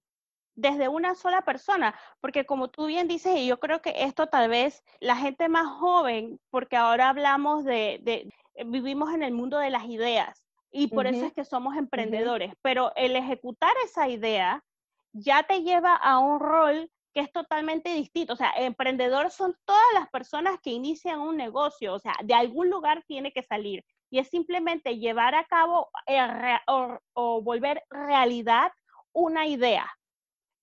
desde 0.55 0.88
una 0.88 1.15
sola 1.15 1.41
persona, 1.41 1.96
porque 2.22 2.46
como 2.46 2.70
tú 2.70 2.86
bien 2.86 3.08
dices, 3.08 3.36
y 3.38 3.48
yo 3.48 3.60
creo 3.60 3.82
que 3.82 4.03
esto 4.03 4.27
tal 4.27 4.50
vez 4.50 4.84
la 5.00 5.15
gente 5.15 5.50
más 5.50 5.67
joven, 5.67 6.39
porque 6.51 6.75
ahora 6.77 7.10
hablamos 7.10 7.63
de, 7.65 8.00
de 8.03 8.29
vivimos 8.65 9.13
en 9.13 9.24
el 9.24 9.34
mundo 9.34 9.58
de 9.58 9.72
las 9.72 9.86
ideas 9.86 10.46
y 10.72 10.88
por 10.88 11.08
eso 11.08 11.25
es 11.25 11.34
que 11.34 11.46
somos 11.46 11.75
emprendedores, 11.75 12.53
pero 12.62 12.91
el 12.96 13.15
ejecutar 13.15 13.74
esa 13.84 14.08
idea 14.08 14.63
ya 15.12 15.43
te 15.43 15.62
lleva 15.62 15.96
a 15.96 16.20
un 16.20 16.39
rol 16.39 16.89
que 17.13 17.22
es 17.22 17.32
totalmente 17.32 17.93
distinto. 17.93 18.34
O 18.34 18.36
sea, 18.36 18.51
emprendedor 18.58 19.32
son 19.32 19.55
todas 19.65 19.86
las 19.93 20.10
personas 20.10 20.60
que 20.62 20.72
inician 20.72 21.20
un 21.20 21.38
negocio, 21.38 21.93
o 21.93 22.00
sea, 22.00 22.13
de 22.24 22.34
algún 22.34 22.70
lugar 22.70 23.03
tiene 23.08 23.32
que 23.32 23.43
salir. 23.43 23.84
Y 24.10 24.20
es 24.20 24.29
simplemente 24.29 24.98
llevar 24.98 25.36
a 25.36 25.46
cabo 25.46 25.89
eh, 26.08 26.20
o, 26.67 27.41
volver 27.41 27.84
realidad 27.89 28.72
una 29.12 29.48
idea. 29.48 29.91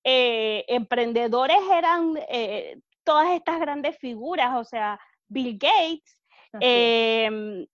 Eh, 0.04 0.64
emprendedores 0.69 1.61
eran 1.71 2.14
eh, 2.28 2.80
todas 3.04 3.30
estas 3.30 3.61
grandes 3.61 3.99
figuras, 3.99 4.57
o 4.57 4.64
sea, 4.64 5.00
Bill 5.28 5.59
Gates, 5.59 6.23
em, 6.61 7.66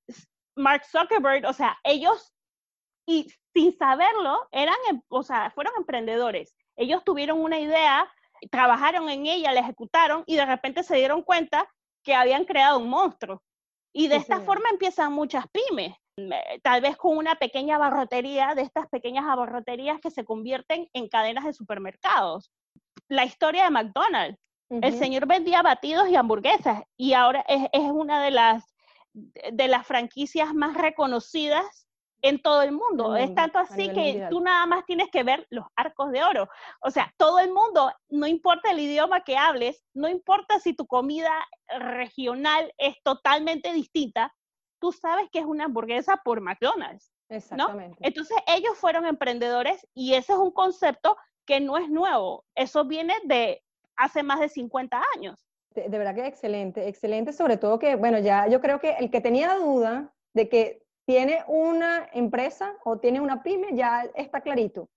Mark 0.54 0.84
Zuckerberg, 0.84 1.46
o 1.46 1.52
sea, 1.52 1.78
ellos 1.84 2.32
y 3.06 3.30
sin 3.54 3.76
saberlo 3.78 4.48
eran, 4.52 4.76
em, 4.90 5.00
o 5.08 5.22
sea, 5.22 5.50
fueron 5.50 5.72
emprendedores. 5.76 6.54
Ellos 6.76 7.04
tuvieron 7.04 7.40
una 7.40 7.58
idea, 7.58 8.10
trabajaron 8.50 9.08
en 9.08 9.26
ella, 9.26 9.52
la 9.52 9.60
ejecutaron 9.60 10.24
y 10.26 10.36
de 10.36 10.46
repente 10.46 10.82
se 10.82 10.96
dieron 10.96 11.22
cuenta 11.22 11.68
que 12.02 12.14
habían 12.14 12.44
creado 12.44 12.78
un 12.78 12.88
monstruo. 12.88 13.42
Y 13.92 14.08
de 14.08 14.16
esta 14.16 14.40
forma 14.40 14.68
empiezan 14.70 15.12
muchas 15.12 15.46
pymes, 15.48 15.94
tal 16.62 16.82
vez 16.82 16.96
con 16.96 17.16
una 17.16 17.36
pequeña 17.36 17.76
abarrotería, 17.76 18.54
de 18.54 18.62
estas 18.62 18.88
pequeñas 18.88 19.24
abarroterías 19.26 20.00
que 20.00 20.10
se 20.10 20.24
convierten 20.24 20.88
en 20.92 21.08
cadenas 21.08 21.44
de 21.44 21.54
supermercados. 21.54 22.52
La 23.08 23.24
historia 23.24 23.64
de 23.64 23.70
McDonald's. 23.70 24.38
El 24.68 24.98
señor 24.98 25.26
vendía 25.26 25.62
batidos 25.62 26.08
y 26.08 26.16
hamburguesas 26.16 26.82
y 26.96 27.12
ahora 27.12 27.44
es, 27.46 27.68
es 27.72 27.88
una 27.90 28.20
de 28.22 28.32
las, 28.32 28.74
de 29.14 29.68
las 29.68 29.86
franquicias 29.86 30.52
más 30.54 30.76
reconocidas 30.76 31.85
en 32.28 32.40
todo 32.40 32.62
el 32.62 32.72
mundo. 32.72 33.16
es 33.16 33.34
tanto 33.34 33.58
así 33.58 33.88
que 33.92 34.26
tú 34.30 34.40
nada 34.40 34.66
más 34.66 34.84
tienes 34.84 35.08
que 35.10 35.22
ver 35.22 35.46
los 35.50 35.66
arcos 35.76 36.10
de 36.10 36.22
oro. 36.22 36.48
O 36.80 36.90
sea, 36.90 37.12
todo 37.16 37.38
el 37.38 37.52
mundo, 37.52 37.92
no 38.08 38.26
importa 38.26 38.70
el 38.70 38.80
idioma 38.80 39.22
que 39.22 39.36
hables, 39.36 39.84
no 39.94 40.08
importa 40.08 40.58
si 40.60 40.74
tu 40.74 40.86
comida 40.86 41.30
regional 41.78 42.72
es 42.78 42.96
totalmente 43.02 43.72
distinta, 43.72 44.34
tú 44.80 44.92
sabes 44.92 45.28
que 45.30 45.38
es 45.38 45.46
una 45.46 45.64
hamburguesa 45.64 46.20
por 46.24 46.40
McDonald's. 46.40 47.12
Exactamente. 47.28 47.98
Entonces 48.00 48.36
ellos 48.46 48.76
fueron 48.76 49.06
emprendedores 49.06 49.86
y 49.94 50.14
ese 50.14 50.32
es 50.32 50.38
un 50.38 50.52
concepto 50.52 51.16
que 51.44 51.60
no 51.60 51.76
es 51.76 51.88
nuevo. 51.88 52.44
Eso 52.54 52.84
viene 52.84 53.14
de 53.24 53.62
hace 53.96 54.22
más 54.22 54.40
de 54.40 54.48
50 54.48 55.02
años. 55.16 55.48
De, 55.70 55.88
de 55.88 55.98
verdad 55.98 56.14
que 56.14 56.26
excelente, 56.26 56.88
excelente, 56.88 57.32
sobre 57.32 57.56
todo 57.56 57.78
que, 57.78 57.96
bueno, 57.96 58.18
ya 58.18 58.46
yo 58.48 58.60
creo 58.60 58.80
que 58.80 58.92
el 58.92 59.10
que 59.10 59.20
tenía 59.20 59.54
duda 59.56 60.12
de 60.34 60.48
que 60.48 60.85
tiene 61.06 61.44
una 61.46 62.08
empresa 62.12 62.76
o 62.84 62.98
tiene 62.98 63.20
una 63.20 63.42
pyme, 63.42 63.68
ya 63.74 64.02
está 64.14 64.40
clarito. 64.40 64.88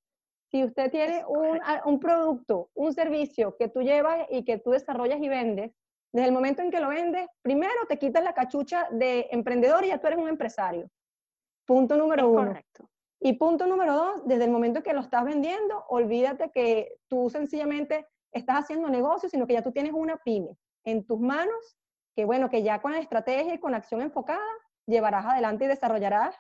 Si 0.52 0.64
usted 0.64 0.90
tiene 0.90 1.24
un, 1.28 1.60
un, 1.86 2.00
producto, 2.00 2.72
un 2.74 2.94
servicio 2.94 3.56
que 3.58 3.70
tú 3.70 3.82
llevas 3.82 4.26
y 4.30 4.44
que 4.44 4.58
tú 4.58 4.72
desarrollas 4.72 5.22
y 5.22 5.30
vendes, 5.30 5.72
desde 6.12 6.28
el 6.28 6.34
momento 6.34 6.64
en 6.64 6.72
que 6.72 6.80
lo 6.80 6.90
vendes, 6.90 7.28
primero 7.44 7.86
te 7.88 8.00
quitas 8.00 8.24
la 8.24 8.34
cachucha 8.34 8.88
de 8.90 9.28
emprendedor 9.32 9.86
y 9.86 9.90
ya 9.90 10.00
tú 10.00 10.08
eres 10.08 10.20
un 10.20 10.28
empresario. 10.28 10.90
Punto 11.66 11.96
número 11.96 12.28
uno. 12.28 12.48
Correcto. 12.48 12.90
Y 13.22 13.34
punto 13.34 13.68
número 13.68 13.94
dos, 13.94 14.22
desde 14.26 14.46
el 14.46 14.52
momento 14.52 14.80
en 14.80 14.84
que 14.84 14.94
lo 14.94 15.02
estás 15.02 15.24
vendiendo, 15.24 15.86
olvídate 15.90 16.50
que 16.52 16.98
tú 17.08 17.30
sencillamente 17.30 18.08
estás 18.32 18.64
haciendo 18.64 18.90
negocio, 18.90 19.30
sino 19.30 19.46
que 19.46 19.54
ya 19.54 19.62
tú 19.62 19.72
tienes 19.72 19.92
una 19.94 20.18
pyme 20.18 20.58
en 20.86 21.06
tus 21.06 21.20
manos, 21.20 21.78
que 22.16 22.26
bueno, 22.26 22.50
que 22.50 22.64
ya 22.64 22.82
con 22.82 22.94
la 22.94 23.00
estrategia 23.00 23.54
y 23.54 23.60
con 23.60 23.76
acción 23.76 24.02
enfocada, 24.02 24.42
llevarás 24.90 25.26
adelante 25.26 25.66
y 25.66 25.68
desarrollarás. 25.68 26.36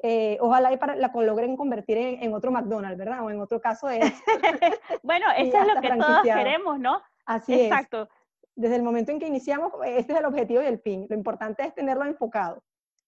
Eh, 0.00 0.38
ojalá 0.40 0.72
y 0.72 0.76
para, 0.76 0.94
la 0.94 1.10
logren 1.12 1.56
convertir 1.56 1.98
en, 1.98 2.32
otro 2.32 2.52
McDonald's, 2.52 2.98
¿verdad? 2.98 3.24
O 3.24 3.30
en 3.30 3.40
otro 3.40 3.60
caso 3.60 3.88
de 3.88 4.00
bueno, 5.02 5.26
eso 5.36 5.58
es 5.58 5.66
lo 5.66 5.80
que 5.80 5.90
todos 5.90 6.22
queremos, 6.22 6.78
¿no? 6.78 7.02
Así 7.26 7.62
Exacto. 7.62 8.08
Desde 8.54 8.76
el 8.76 8.82
momento 8.82 9.12
en 9.12 9.20
que 9.20 9.26
iniciamos, 9.26 9.72
este 9.86 10.12
es 10.12 10.18
el 10.18 10.24
objetivo 10.24 10.62
y 10.62 10.66
el 10.66 10.80
fin. 10.80 11.06
Lo 11.08 11.16
importante 11.16 11.62
es 11.64 11.74
tenerlo 11.74 12.04
enfocado. 12.04 12.62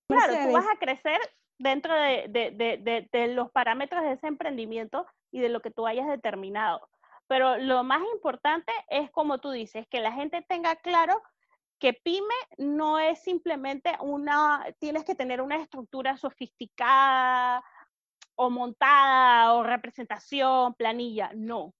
Claro, 0.08 0.32
tú 0.46 0.52
vas 0.52 0.66
a 0.72 0.78
crecer 0.78 1.18
dentro 1.58 1.94
de, 1.94 2.26
de, 2.28 2.50
de, 2.52 3.08
de, 3.10 3.26
los 3.28 3.50
parámetros 3.50 4.02
de 4.02 4.12
ese 4.12 4.26
emprendimiento 4.26 5.06
y 5.30 5.40
de 5.40 5.48
lo 5.48 5.60
que 5.60 5.70
tú 5.70 5.86
hayas 5.86 6.08
determinado. 6.08 6.88
Pero 7.26 7.58
lo 7.58 7.84
más 7.84 8.02
importante 8.14 8.72
es, 8.88 9.10
como 9.10 9.38
tú 9.38 9.50
dices, 9.50 9.86
que 9.88 10.00
la 10.00 10.12
gente 10.12 10.44
tenga 10.48 10.76
claro 10.76 11.22
que 11.80 11.94
pyme 11.94 12.34
no 12.58 12.98
es 12.98 13.20
simplemente 13.20 13.96
una, 14.00 14.64
tienes 14.78 15.04
que 15.04 15.14
tener 15.14 15.40
una 15.40 15.56
estructura 15.56 16.16
sofisticada 16.16 17.64
o 18.36 18.50
montada 18.50 19.54
o 19.54 19.62
representación, 19.62 20.74
planilla, 20.74 21.32
no. 21.34 21.74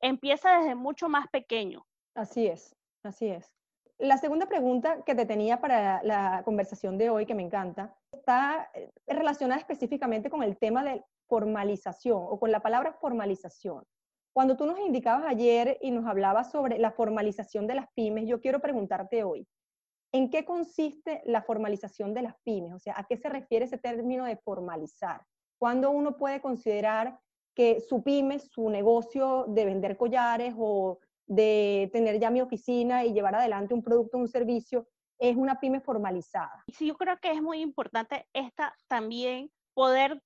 Empieza 0.00 0.58
desde 0.58 0.74
mucho 0.74 1.08
más 1.08 1.28
pequeño. 1.28 1.86
Así 2.14 2.46
es, 2.46 2.76
así 3.04 3.28
es. 3.28 3.50
La 3.98 4.18
segunda 4.18 4.46
pregunta 4.46 5.02
que 5.04 5.14
te 5.14 5.24
tenía 5.24 5.60
para 5.60 6.02
la 6.02 6.42
conversación 6.44 6.98
de 6.98 7.10
hoy, 7.10 7.24
que 7.24 7.34
me 7.34 7.44
encanta, 7.44 7.96
está 8.12 8.70
eh, 8.74 8.90
relacionada 9.06 9.60
específicamente 9.60 10.30
con 10.30 10.42
el 10.42 10.58
tema 10.58 10.82
de 10.82 11.04
formalización 11.28 12.18
o 12.20 12.38
con 12.38 12.50
la 12.50 12.60
palabra 12.60 12.92
formalización. 12.92 13.84
Cuando 14.34 14.56
tú 14.56 14.66
nos 14.66 14.80
indicabas 14.80 15.26
ayer 15.26 15.78
y 15.80 15.92
nos 15.92 16.06
hablabas 16.06 16.50
sobre 16.50 16.76
la 16.78 16.90
formalización 16.90 17.68
de 17.68 17.76
las 17.76 17.86
pymes, 17.94 18.26
yo 18.26 18.40
quiero 18.40 18.58
preguntarte 18.58 19.22
hoy, 19.22 19.46
¿en 20.12 20.28
qué 20.28 20.44
consiste 20.44 21.22
la 21.24 21.42
formalización 21.42 22.14
de 22.14 22.22
las 22.22 22.34
pymes? 22.42 22.72
O 22.74 22.80
sea, 22.80 22.94
¿a 22.96 23.04
qué 23.04 23.16
se 23.16 23.28
refiere 23.28 23.66
ese 23.66 23.78
término 23.78 24.24
de 24.24 24.36
formalizar? 24.36 25.22
¿Cuándo 25.56 25.92
uno 25.92 26.16
puede 26.16 26.40
considerar 26.40 27.16
que 27.54 27.80
su 27.80 28.02
pyme, 28.02 28.40
su 28.40 28.68
negocio 28.70 29.44
de 29.46 29.66
vender 29.66 29.96
collares 29.96 30.52
o 30.58 30.98
de 31.26 31.88
tener 31.92 32.18
ya 32.18 32.30
mi 32.30 32.40
oficina 32.40 33.04
y 33.04 33.12
llevar 33.12 33.36
adelante 33.36 33.72
un 33.72 33.84
producto 33.84 34.18
un 34.18 34.26
servicio 34.26 34.88
es 35.20 35.36
una 35.36 35.60
pyme 35.60 35.80
formalizada? 35.80 36.64
Sí, 36.72 36.88
yo 36.88 36.96
creo 36.96 37.18
que 37.18 37.30
es 37.30 37.40
muy 37.40 37.60
importante 37.60 38.26
esta 38.32 38.74
también 38.88 39.52
poder 39.74 40.20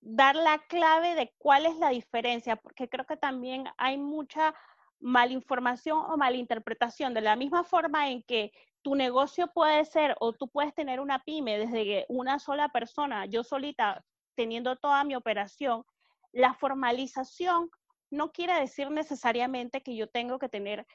dar 0.00 0.36
la 0.36 0.58
clave 0.68 1.14
de 1.14 1.34
cuál 1.38 1.66
es 1.66 1.76
la 1.76 1.90
diferencia, 1.90 2.56
porque 2.56 2.88
creo 2.88 3.06
que 3.06 3.16
también 3.16 3.64
hay 3.76 3.98
mucha 3.98 4.54
malinformación 5.00 5.98
o 5.98 6.16
malinterpretación, 6.16 7.14
de 7.14 7.20
la 7.20 7.36
misma 7.36 7.64
forma 7.64 8.10
en 8.10 8.22
que 8.22 8.52
tu 8.82 8.94
negocio 8.94 9.48
puede 9.52 9.84
ser 9.84 10.16
o 10.20 10.32
tú 10.32 10.48
puedes 10.48 10.74
tener 10.74 11.00
una 11.00 11.18
pyme 11.24 11.58
desde 11.58 11.84
que 11.84 12.06
una 12.08 12.38
sola 12.38 12.68
persona, 12.68 13.26
yo 13.26 13.42
solita, 13.44 14.04
teniendo 14.34 14.76
toda 14.76 15.04
mi 15.04 15.14
operación, 15.14 15.84
la 16.32 16.54
formalización 16.54 17.70
no 18.10 18.32
quiere 18.32 18.54
decir 18.60 18.90
necesariamente 18.90 19.82
que 19.82 19.96
yo 19.96 20.08
tengo 20.08 20.38
que 20.38 20.48
tener 20.48 20.86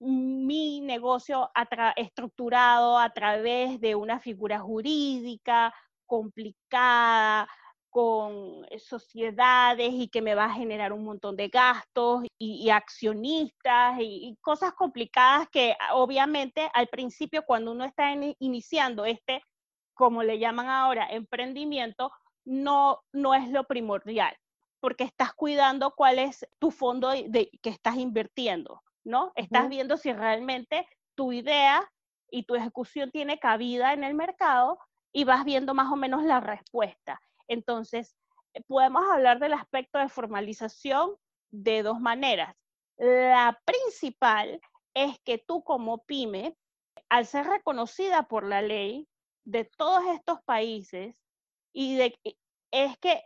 mi 0.00 0.80
negocio 0.80 1.50
estructurado 1.96 2.98
a 2.98 3.10
través 3.10 3.80
de 3.80 3.94
una 3.94 4.20
figura 4.20 4.60
jurídica 4.60 5.74
complicada, 6.06 7.48
con 7.90 8.66
sociedades 8.78 9.90
y 9.92 10.08
que 10.08 10.22
me 10.22 10.34
va 10.34 10.46
a 10.46 10.52
generar 10.52 10.92
un 10.92 11.04
montón 11.04 11.36
de 11.36 11.48
gastos 11.48 12.24
y, 12.38 12.70
accionistas 12.70 13.98
y, 14.00 14.36
cosas 14.40 14.72
complicadas 14.74 15.48
que 15.50 15.74
ah, 15.80 15.94
obviamente 15.94 16.70
al 16.74 16.88
principio 16.88 17.44
cuando 17.46 17.72
uno 17.72 17.84
está 17.84 18.12
iniciando 18.38 19.04
este, 19.04 19.42
como 19.94 20.22
le 20.22 20.38
llaman 20.38 20.68
ahora, 20.68 21.08
emprendimiento, 21.10 22.12
no, 22.44 23.00
no 23.12 23.34
es 23.34 23.50
lo 23.50 23.64
primordial, 23.64 24.36
porque 24.80 25.04
estás 25.04 25.32
cuidando 25.34 25.92
cuál 25.96 26.18
es 26.18 26.46
tu 26.58 26.70
fondo 26.70 27.10
de, 27.10 27.50
que 27.62 27.70
estás 27.70 27.96
invirtiendo, 27.96 28.82
¿no? 29.04 29.32
Estás 29.34 29.68
viendo 29.68 29.96
si 29.96 30.12
realmente 30.12 30.86
tu 31.14 31.32
idea 31.32 31.90
y 32.30 32.44
tu 32.44 32.54
ejecución 32.54 33.10
tiene 33.10 33.38
cabida 33.38 33.92
en 33.92 34.04
el 34.04 34.14
mercado 34.14 34.78
y 35.12 35.24
vas 35.24 35.44
viendo 35.44 35.74
más 35.74 35.90
o 35.90 35.96
menos 35.96 36.22
la 36.22 36.40
respuesta. 36.40 37.20
Entonces, 37.48 38.14
eh, 38.54 38.62
podemos 38.66 39.02
hablar 39.10 39.38
del 39.40 39.54
aspecto 39.54 39.98
de 39.98 40.08
formalización 40.08 41.16
de 41.50 41.82
dos 41.82 42.00
maneras. 42.00 42.54
La 42.96 43.60
principal 43.64 44.60
es 44.94 45.18
que 45.20 45.38
tú 45.38 45.62
como 45.62 46.04
pyme, 46.04 46.56
al 47.08 47.26
ser 47.26 47.46
reconocida 47.46 48.24
por 48.24 48.44
la 48.44 48.60
ley 48.60 49.08
de 49.44 49.64
todos 49.64 50.04
estos 50.14 50.42
países, 50.44 51.14
y 51.72 52.00
es 52.70 52.98
que 52.98 53.24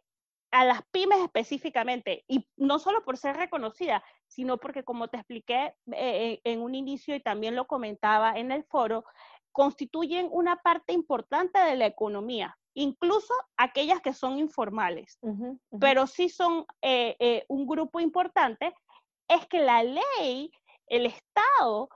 a 0.52 0.64
las 0.64 0.82
pymes 0.90 1.18
específicamente, 1.20 2.24
y 2.28 2.46
no 2.56 2.78
solo 2.78 3.02
por 3.02 3.16
ser 3.16 3.36
reconocida, 3.36 4.04
sino 4.28 4.58
porque 4.58 4.84
como 4.84 5.08
te 5.08 5.16
expliqué 5.16 5.74
eh, 5.92 6.40
en 6.44 6.60
un 6.60 6.74
inicio 6.74 7.14
y 7.14 7.20
también 7.20 7.56
lo 7.56 7.66
comentaba 7.66 8.38
en 8.38 8.52
el 8.52 8.62
foro, 8.64 9.04
constituyen 9.50 10.28
una 10.30 10.56
parte 10.56 10.92
importante 10.92 11.58
de 11.58 11.76
la 11.76 11.86
economía 11.86 12.58
incluso 12.74 13.34
aquellas 13.56 14.00
que 14.00 14.14
son 14.14 14.38
informales, 14.38 15.18
pero 15.80 16.06
sí 16.06 16.28
son 16.28 16.64
eh, 16.80 17.16
eh, 17.18 17.44
un 17.48 17.66
grupo 17.66 18.00
importante 18.00 18.74
es 19.28 19.46
que 19.46 19.60
la 19.60 19.82
ley, 19.82 20.50
el 20.86 21.06
Estado, 21.06 21.88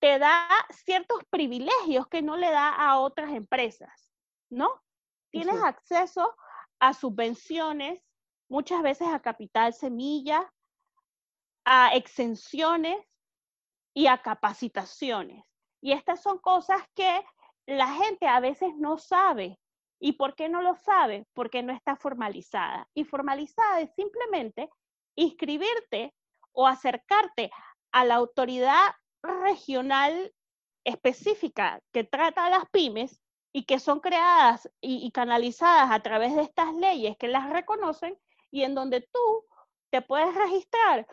te 0.00 0.18
da 0.18 0.48
ciertos 0.70 1.24
privilegios 1.30 2.06
que 2.08 2.22
no 2.22 2.36
le 2.36 2.50
da 2.50 2.74
a 2.74 3.00
otras 3.00 3.32
empresas, 3.32 4.12
¿no? 4.48 4.82
Tienes 5.30 5.60
acceso 5.62 6.34
a 6.78 6.94
subvenciones, 6.94 8.00
muchas 8.48 8.82
veces 8.82 9.08
a 9.08 9.20
capital 9.20 9.74
semilla, 9.74 10.52
a 11.64 11.94
exenciones 11.94 12.96
y 13.94 14.06
a 14.06 14.22
capacitaciones. 14.22 15.44
Y 15.80 15.92
estas 15.92 16.22
son 16.22 16.38
cosas 16.38 16.82
que 16.94 17.24
la 17.66 17.92
gente 17.94 18.26
a 18.26 18.40
veces 18.40 18.70
no 18.76 18.98
sabe. 18.98 19.58
¿Y 20.00 20.12
por 20.12 20.34
qué 20.34 20.48
no 20.48 20.62
lo 20.62 20.76
sabe? 20.76 21.26
Porque 21.34 21.62
no 21.62 21.72
está 21.72 21.96
formalizada. 21.96 22.88
Y 22.94 23.04
formalizada 23.04 23.80
es 23.80 23.92
simplemente 23.94 24.70
inscribirte 25.16 26.14
o 26.52 26.66
acercarte 26.66 27.50
a 27.92 28.04
la 28.04 28.16
autoridad 28.16 28.94
regional 29.22 30.32
específica 30.84 31.80
que 31.92 32.04
trata 32.04 32.46
a 32.46 32.50
las 32.50 32.64
pymes 32.70 33.20
y 33.52 33.64
que 33.64 33.78
son 33.78 34.00
creadas 34.00 34.70
y, 34.80 35.10
canalizadas 35.10 35.90
a 35.90 36.00
través 36.00 36.34
de 36.36 36.42
estas 36.42 36.74
leyes 36.74 37.16
que 37.16 37.28
las 37.28 37.50
reconocen 37.50 38.18
y 38.50 38.62
en 38.62 38.74
donde 38.74 39.00
tú 39.00 39.46
te 39.90 40.02
puedes 40.02 40.34
registrar 40.34 41.06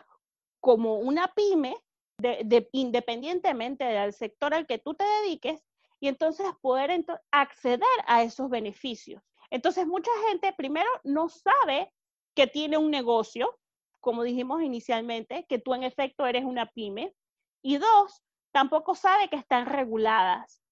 como 0.60 0.96
una 0.96 1.28
pyme 1.34 1.76
de, 2.18 2.68
independientemente 2.72 3.84
del 3.84 4.12
sector 4.12 4.54
al 4.54 4.66
que 4.66 4.78
tú 4.78 4.94
te 4.94 5.04
dediques 5.04 5.62
y 6.06 6.08
entonces 6.08 6.46
poder 6.60 7.04
acceder 7.32 7.82
a 8.06 8.22
esos 8.22 8.48
beneficios. 8.48 9.20
Entonces 9.50 9.88
mucha 9.88 10.12
gente 10.28 10.52
primero 10.52 10.88
no 11.02 11.28
sabe 11.28 11.92
que 12.36 12.46
tiene 12.46 12.78
un 12.78 12.92
negocio, 12.92 13.58
como 13.98 14.22
dijimos 14.22 14.62
inicialmente, 14.62 15.46
que 15.48 15.58
tú 15.58 15.74
en 15.74 15.82
efecto 15.82 16.24
eres 16.24 16.44
una 16.44 16.66
pyme. 16.66 17.12
Y 17.60 17.78
dos, 17.78 18.22
tampoco 18.52 18.94
sabe 18.94 19.28
que 19.28 19.34
están 19.34 19.66
reguladas. 19.66 20.62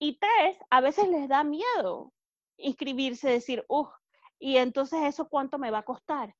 Y 0.00 0.18
tres, 0.18 0.58
a 0.68 0.80
veces 0.80 1.06
les 1.08 1.28
da 1.28 1.44
miedo 1.44 2.12
inscribirse, 2.56 3.30
decir, 3.30 3.64
uff, 3.68 3.88
y 4.40 4.56
entonces 4.56 5.00
eso 5.04 5.28
cuánto 5.28 5.60
me 5.60 5.70
va 5.70 5.78
a 5.78 5.84
costar. 5.84 6.34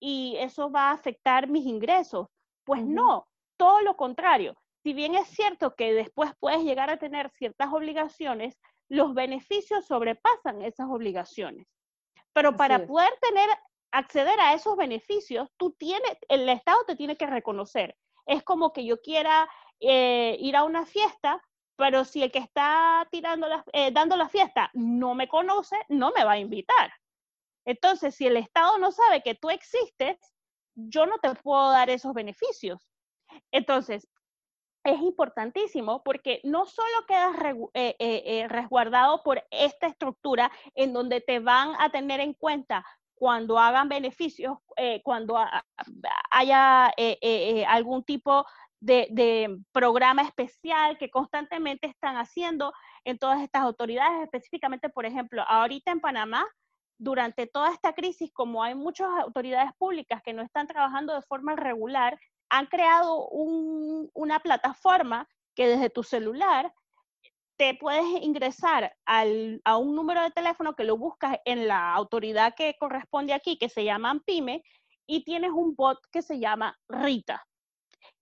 Y 0.00 0.36
eso 0.38 0.70
va 0.70 0.88
a 0.88 0.94
afectar 0.94 1.46
mis 1.46 1.66
ingresos. 1.66 2.26
Pues 2.64 2.86
no, 2.86 3.28
todo 3.58 3.82
lo 3.82 3.98
contrario. 3.98 4.56
Si 4.82 4.92
bien 4.92 5.14
es 5.14 5.28
cierto 5.28 5.74
que 5.74 5.92
después 5.92 6.32
puedes 6.40 6.62
llegar 6.62 6.90
a 6.90 6.98
tener 6.98 7.30
ciertas 7.30 7.72
obligaciones, 7.72 8.58
los 8.88 9.14
beneficios 9.14 9.86
sobrepasan 9.86 10.62
esas 10.62 10.88
obligaciones. 10.88 11.66
Pero 12.32 12.56
para 12.56 12.86
poder 12.86 13.10
tener, 13.20 13.48
acceder 13.92 14.38
a 14.40 14.54
esos 14.54 14.76
beneficios, 14.76 15.48
tú 15.56 15.72
tienes, 15.72 16.16
el 16.28 16.48
Estado 16.48 16.84
te 16.86 16.96
tiene 16.96 17.16
que 17.16 17.26
reconocer. 17.26 17.96
Es 18.26 18.42
como 18.42 18.72
que 18.72 18.84
yo 18.84 19.00
quiera 19.00 19.48
eh, 19.80 20.36
ir 20.40 20.56
a 20.56 20.64
una 20.64 20.86
fiesta, 20.86 21.40
pero 21.76 22.04
si 22.04 22.22
el 22.22 22.32
que 22.32 22.38
está 22.38 23.06
tirando 23.10 23.46
eh, 23.72 23.90
dando 23.92 24.16
la 24.16 24.28
fiesta 24.28 24.70
no 24.74 25.14
me 25.14 25.28
conoce, 25.28 25.76
no 25.88 26.12
me 26.12 26.24
va 26.24 26.32
a 26.32 26.38
invitar. 26.38 26.92
Entonces, 27.64 28.14
si 28.14 28.26
el 28.26 28.36
Estado 28.36 28.78
no 28.78 28.90
sabe 28.90 29.22
que 29.22 29.34
tú 29.34 29.50
existes, 29.50 30.18
yo 30.74 31.06
no 31.06 31.18
te 31.18 31.34
puedo 31.34 31.70
dar 31.70 31.90
esos 31.90 32.14
beneficios. 32.14 32.88
Entonces, 33.50 34.08
es 34.84 35.00
importantísimo 35.00 36.02
porque 36.02 36.40
no 36.44 36.66
solo 36.66 37.06
quedas 37.06 37.36
eh, 37.74 38.46
resguardado 38.48 39.22
por 39.22 39.42
esta 39.50 39.86
estructura 39.86 40.50
en 40.74 40.92
donde 40.92 41.20
te 41.20 41.38
van 41.38 41.74
a 41.78 41.90
tener 41.90 42.20
en 42.20 42.34
cuenta 42.34 42.84
cuando 43.14 43.58
hagan 43.58 43.88
beneficios, 43.88 44.58
cuando 45.04 45.38
haya 46.32 46.92
algún 47.68 48.02
tipo 48.02 48.44
de, 48.82 49.58
programa 49.72 50.22
especial 50.22 50.98
que 50.98 51.10
constantemente 51.10 51.86
están 51.86 52.16
haciendo 52.16 52.72
en 53.04 53.18
todas 53.18 53.40
estas 53.40 53.62
autoridades, 53.62 54.22
específicamente, 54.22 54.88
por 54.88 55.06
ejemplo, 55.06 55.42
ahorita 55.42 55.92
en 55.92 56.00
Panamá, 56.00 56.46
durante 56.98 57.46
toda 57.46 57.72
esta 57.72 57.94
crisis, 57.94 58.30
como 58.32 58.62
hay 58.62 58.74
muchas 58.74 59.08
autoridades 59.20 59.72
públicas 59.76 60.22
que 60.22 60.32
no 60.32 60.42
están 60.42 60.66
trabajando 60.66 61.14
de 61.14 61.22
forma 61.22 61.56
regular, 61.56 62.18
han 62.52 62.66
creado 62.66 63.28
una 63.28 64.38
plataforma 64.40 65.26
que 65.54 65.66
desde 65.66 65.88
tu 65.88 66.02
celular 66.02 66.72
te 67.56 67.74
puedes 67.74 68.04
ingresar 68.22 68.94
a 69.06 69.76
un 69.78 69.94
número 69.94 70.22
de 70.22 70.32
teléfono 70.32 70.74
que 70.74 70.84
lo 70.84 70.98
buscas 70.98 71.38
en 71.46 71.66
la 71.66 71.94
autoridad 71.94 72.54
que 72.54 72.76
corresponde 72.78 73.32
aquí, 73.32 73.56
que 73.56 73.70
se 73.70 73.84
llama 73.84 74.20
PYME, 74.26 74.62
y 75.06 75.24
tienes 75.24 75.50
un 75.50 75.74
bot 75.74 75.98
que 76.10 76.20
se 76.20 76.38
llama 76.38 76.78
Rita. 76.88 77.42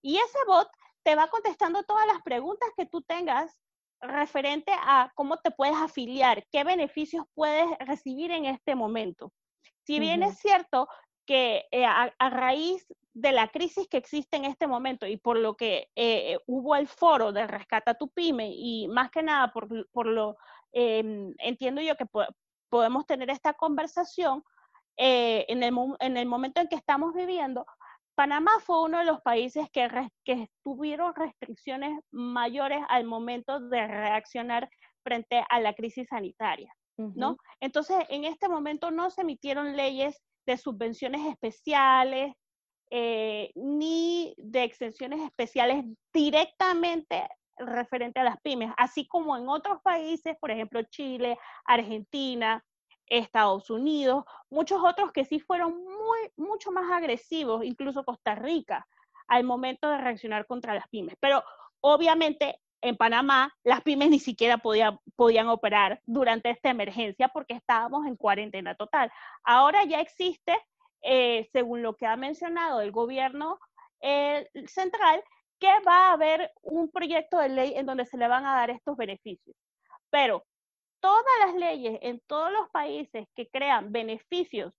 Y 0.00 0.16
ese 0.18 0.38
bot 0.46 0.68
te 1.02 1.16
va 1.16 1.26
contestando 1.26 1.82
todas 1.82 2.06
las 2.06 2.22
preguntas 2.22 2.68
que 2.76 2.86
tú 2.86 3.02
tengas 3.02 3.58
referente 4.00 4.72
a 4.72 5.10
cómo 5.16 5.38
te 5.38 5.50
puedes 5.50 5.76
afiliar, 5.76 6.46
qué 6.52 6.62
beneficios 6.62 7.24
puedes 7.34 7.66
recibir 7.80 8.30
en 8.30 8.44
este 8.44 8.76
momento. 8.76 9.32
Si 9.84 9.98
bien 9.98 10.22
es 10.22 10.38
cierto 10.38 10.86
que 11.26 11.66
eh, 11.70 11.84
a, 11.84 12.12
raíz 12.30 12.86
de 13.12 13.32
la 13.32 13.48
crisis 13.48 13.88
que 13.88 13.96
existe 13.96 14.36
en 14.36 14.44
este 14.44 14.66
momento 14.66 15.06
y 15.06 15.16
por 15.16 15.38
lo 15.38 15.56
que 15.56 15.88
eh, 15.96 16.38
hubo 16.46 16.76
el 16.76 16.86
foro 16.86 17.32
de 17.32 17.46
Rescata 17.46 17.94
tu 17.94 18.08
Pyme 18.08 18.50
y 18.52 18.88
más 18.88 19.10
que 19.10 19.22
nada 19.22 19.52
por, 19.52 20.06
lo, 20.06 20.36
em, 20.72 21.34
entiendo 21.38 21.80
yo 21.80 21.96
que 21.96 22.06
podemos 22.68 23.06
tener 23.06 23.30
esta 23.30 23.54
conversación 23.54 24.44
eh, 24.96 25.44
en, 25.48 25.62
el, 25.62 25.74
en 25.98 26.16
el 26.16 26.26
momento 26.26 26.60
en 26.60 26.68
que 26.68 26.76
estamos 26.76 27.14
viviendo, 27.14 27.66
Panamá 28.14 28.50
fue 28.60 28.82
uno 28.82 28.98
de 28.98 29.06
los 29.06 29.22
países 29.22 29.68
que, 29.70 29.88
tuvieron 30.62 31.14
restricciones 31.14 31.98
mayores 32.10 32.80
al 32.88 33.04
momento 33.04 33.60
de 33.60 33.86
reaccionar 33.86 34.68
frente 35.02 35.42
a 35.48 35.58
la 35.58 35.72
crisis 35.72 36.06
sanitaria, 36.08 36.70
¿no? 36.98 37.38
Entonces, 37.60 37.96
en 38.10 38.24
este 38.24 38.46
momento 38.46 38.90
no 38.90 39.08
se 39.10 39.22
emitieron 39.22 39.74
leyes 39.74 40.20
de 40.44 40.58
subvenciones 40.58 41.26
especiales 41.28 42.34
eh, 42.90 43.52
ni 43.54 44.34
de 44.36 44.64
exenciones 44.64 45.20
especiales 45.20 45.84
directamente 46.12 47.28
referente 47.56 48.20
a 48.20 48.24
las 48.24 48.40
pymes, 48.40 48.72
así 48.76 49.06
como 49.06 49.36
en 49.36 49.48
otros 49.48 49.80
países, 49.82 50.36
por 50.40 50.50
ejemplo, 50.50 50.82
Chile, 50.82 51.38
Argentina, 51.64 52.64
Estados 53.06 53.70
Unidos, 53.70 54.24
muchos 54.50 54.82
otros 54.82 55.12
que 55.12 55.24
sí 55.24 55.40
fueron 55.40 55.76
muy, 55.84 56.18
mucho 56.36 56.72
más 56.72 56.90
agresivos, 56.90 57.64
incluso 57.64 58.04
Costa 58.04 58.34
Rica, 58.34 58.86
al 59.28 59.44
momento 59.44 59.88
de 59.88 59.98
reaccionar 59.98 60.46
contra 60.46 60.74
las 60.74 60.88
pymes. 60.88 61.16
Pero 61.20 61.42
obviamente 61.80 62.60
en 62.82 62.96
Panamá 62.96 63.52
las 63.62 63.82
pymes 63.82 64.10
ni 64.10 64.18
siquiera 64.18 64.58
podían 64.58 65.48
operar 65.48 66.00
durante 66.06 66.50
esta 66.50 66.70
emergencia 66.70 67.28
porque 67.28 67.54
estábamos 67.54 68.06
en 68.06 68.16
cuarentena 68.16 68.74
total. 68.74 69.12
Ahora 69.44 69.84
ya 69.84 70.00
existe, 70.00 70.56
eh, 71.02 71.48
según 71.52 71.82
lo 71.82 71.96
que 71.96 72.06
ha 72.06 72.16
mencionado 72.16 72.80
el 72.80 72.92
gobierno 72.92 73.58
eh, 74.00 74.48
central, 74.66 75.22
que 75.58 75.68
va 75.86 76.08
a 76.08 76.12
haber 76.12 76.50
un 76.62 76.90
proyecto 76.90 77.38
de 77.38 77.50
ley 77.50 77.74
en 77.76 77.86
donde 77.86 78.06
se 78.06 78.16
le 78.16 78.28
van 78.28 78.46
a 78.46 78.54
dar 78.54 78.70
estos 78.70 78.96
beneficios. 78.96 79.56
Pero 80.10 80.44
todas 81.00 81.24
las 81.46 81.54
leyes 81.54 81.98
en 82.02 82.20
todos 82.26 82.50
los 82.52 82.68
países 82.70 83.26
que 83.34 83.48
crean 83.48 83.92
beneficios, 83.92 84.72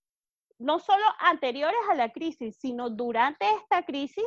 no 0.58 0.78
solo 0.78 1.04
anteriores 1.18 1.80
a 1.90 1.94
la 1.94 2.10
crisis, 2.12 2.56
sino 2.58 2.90
durante 2.90 3.48
esta 3.50 3.84
crisis, 3.84 4.26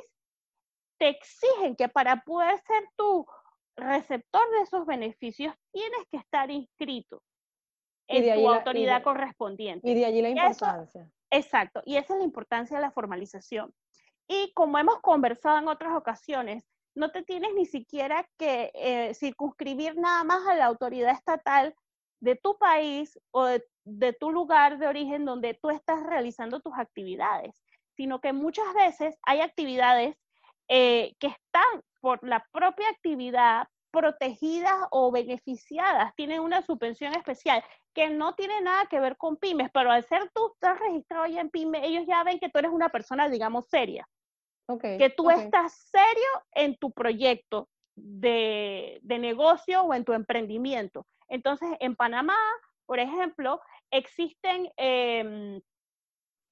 te 0.97 1.10
exigen 1.10 1.75
que 1.75 1.89
para 1.89 2.21
poder 2.21 2.60
ser 2.62 2.89
tu 2.95 3.25
receptor 3.75 4.49
de 4.51 4.62
esos 4.62 4.86
beneficios, 4.86 5.53
tienes 5.71 5.99
que 6.10 6.17
estar 6.17 6.49
inscrito 6.49 7.21
en 8.08 8.36
tu 8.36 8.49
autoridad 8.49 9.03
correspondiente. 9.03 9.89
Y 9.89 9.93
de 9.93 10.05
allí 10.05 10.21
la 10.21 10.29
importancia. 10.29 11.10
Exacto, 11.37 11.81
y 11.85 11.97
esa 11.97 12.13
es 12.13 12.19
la 12.19 12.25
importancia 12.25 12.77
de 12.77 12.81
la 12.81 12.91
formalización. 12.91 13.73
Y 14.27 14.51
como 14.53 14.77
hemos 14.79 14.99
conversado 15.01 15.59
en 15.59 15.67
otras 15.67 15.95
ocasiones, 15.95 16.63
no 16.95 17.11
te 17.11 17.23
tienes 17.23 17.53
ni 17.53 17.65
siquiera 17.65 18.27
que 18.37 18.71
eh, 18.73 19.13
circunscribir 19.13 19.95
nada 19.97 20.23
más 20.23 20.47
a 20.47 20.55
la 20.55 20.65
autoridad 20.65 21.11
estatal 21.11 21.75
de 22.21 22.35
tu 22.35 22.57
país 22.57 23.19
o 23.31 23.45
de, 23.45 24.13
tu 24.13 24.31
lugar 24.31 24.79
de 24.79 24.87
origen 24.87 25.25
donde 25.25 25.53
tú 25.61 25.69
estás 25.69 26.01
realizando 26.03 26.61
tus 26.61 26.73
actividades, 26.77 27.61
sino 27.95 28.19
que 28.21 28.33
muchas 28.33 28.65
veces 28.73 29.15
hay 29.23 29.41
actividades 29.41 30.15
eh, 30.69 31.13
que 31.19 31.27
están 31.27 31.83
por 31.99 32.27
la 32.27 32.43
propia 32.51 32.89
actividad 32.89 33.67
protegidas 33.95 34.75
o 34.91 35.10
beneficiadas, 35.10 36.13
tienen 36.15 36.41
una 36.41 36.62
subvención 36.62 37.15
especial 37.15 37.63
que 37.93 38.10
no 38.10 38.36
tiene 38.36 38.60
nada 38.62 38.86
que 38.88 38.99
ver 38.99 39.15
con 39.15 39.38
pymes, 39.38 39.69
pero 39.73 39.89
al 39.89 40.03
ser 40.03 40.29
tú 40.34 40.51
estás 40.53 40.77
registrado 40.79 41.25
ya 41.27 41.39
en 41.39 41.49
pyme, 41.49 41.86
ellos 41.86 42.03
ya 42.05 42.23
ven 42.23 42.39
que 42.39 42.49
tú 42.49 42.60
eres 42.60 42.71
una 42.71 42.89
persona, 42.89 43.29
digamos, 43.29 43.67
seria. 43.69 44.05
que 44.81 45.13
tú 45.15 45.29
estás 45.29 45.73
serio 45.91 46.29
en 46.53 46.75
tu 46.77 46.91
proyecto 46.91 47.69
de, 47.95 48.99
de, 49.01 49.19
negocio 49.19 49.84
o 49.84 49.93
en 49.93 50.03
tu 50.03 50.12
emprendimiento. 50.12 51.05
Entonces, 51.29 51.69
en 51.79 51.95
Panamá, 51.95 52.38
por 52.86 52.99
ejemplo, 52.99 53.62
existen 53.91 54.69
em, 54.75 55.62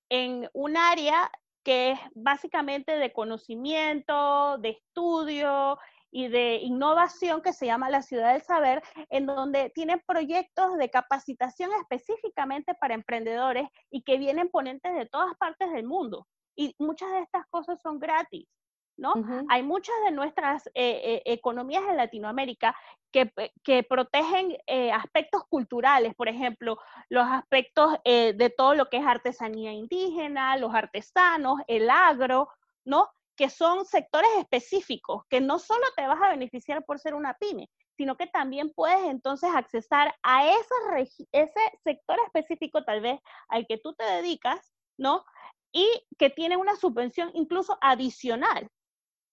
en 0.10 0.50
un 0.54 0.78
área 0.78 1.30
que 1.64 1.92
es 1.92 2.00
básicamente 2.14 2.98
de 2.98 3.12
conocimiento, 3.12 4.58
de 4.60 4.70
estudio 4.70 5.78
y 6.14 6.28
de 6.28 6.58
innovación 6.58 7.42
que 7.42 7.54
se 7.54 7.66
llama 7.66 7.90
la 7.90 8.04
Ciudad 8.04 8.34
del 8.34 8.44
Saber, 8.44 8.84
en 9.10 9.26
donde 9.26 9.72
tienen 9.72 10.00
proyectos 10.06 10.78
de 10.78 10.92
capacitación 10.92 11.72
específicamente 11.82 12.76
para 12.76 12.94
emprendedores 12.94 13.68
y 13.90 14.04
que 14.04 14.20
vienen 14.20 14.50
ponentes 14.50 14.94
de 14.94 15.08
todas 15.08 15.36
partes 15.38 15.72
del 15.72 15.86
mundo. 15.86 16.28
Y 16.56 16.76
muchas 16.78 17.12
de 17.12 17.22
estas 17.22 17.48
cosas 17.48 17.82
son 17.82 17.98
gratis. 17.98 18.48
¿no? 18.96 19.16
Hay 19.50 19.64
muchas 19.64 19.96
de 20.06 20.12
nuestras 20.12 20.68
eh, 20.68 20.72
eh, 20.76 21.22
economías 21.26 21.84
en 21.90 21.98
Latinoamérica 21.98 22.76
que, 23.12 23.34
que 23.64 23.82
protegen 23.82 24.56
eh, 24.68 24.92
aspectos 24.92 25.46
culturales, 25.50 26.14
por 26.14 26.28
ejemplo, 26.28 26.78
los 27.10 27.26
aspectos 27.26 27.96
de 28.06 28.54
todo 28.56 28.76
lo 28.76 28.90
que 28.90 28.98
es 28.98 29.06
artesanía 29.06 29.72
indígena, 29.72 30.58
los 30.58 30.76
artesanos, 30.76 31.60
el 31.68 31.90
agro, 31.90 32.50
¿no? 32.86 33.10
Que 33.44 33.50
son 33.50 33.84
sectores 33.84 34.30
específicos, 34.40 35.26
que 35.30 35.42
no 35.42 35.60
solo 35.60 35.84
te 35.98 36.08
vas 36.08 36.22
a 36.22 36.30
beneficiar 36.30 36.86
por 36.86 36.98
ser 36.98 37.14
una 37.14 37.34
pyme, 37.34 37.70
sino 37.98 38.16
que 38.16 38.26
también 38.26 38.72
puedes 38.74 39.04
entonces 39.04 39.50
accesar 39.54 40.16
a 40.24 40.48
ese, 40.48 41.26
ese 41.34 41.60
sector 41.84 42.18
específico 42.26 42.86
tal 42.86 43.02
vez 43.02 43.20
al 43.50 43.68
que 43.68 43.78
tú 43.78 43.96
te 43.96 44.06
dedicas, 44.06 44.72
¿no? 44.98 45.26
Y 45.74 45.86
que 46.18 46.30
tiene 46.30 46.56
una 46.56 46.78
subvención 46.78 47.32
incluso 47.34 47.78
adicional, 47.82 48.70